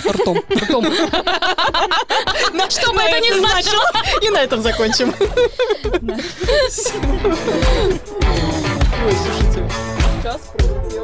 [0.08, 0.42] Ртом.
[0.56, 0.86] Ртом.
[2.70, 3.84] Что бы это ни значило.
[4.22, 5.14] И на этом закончим.
[9.06, 9.70] Ой, слушайте,
[10.24, 10.95] час пролетел.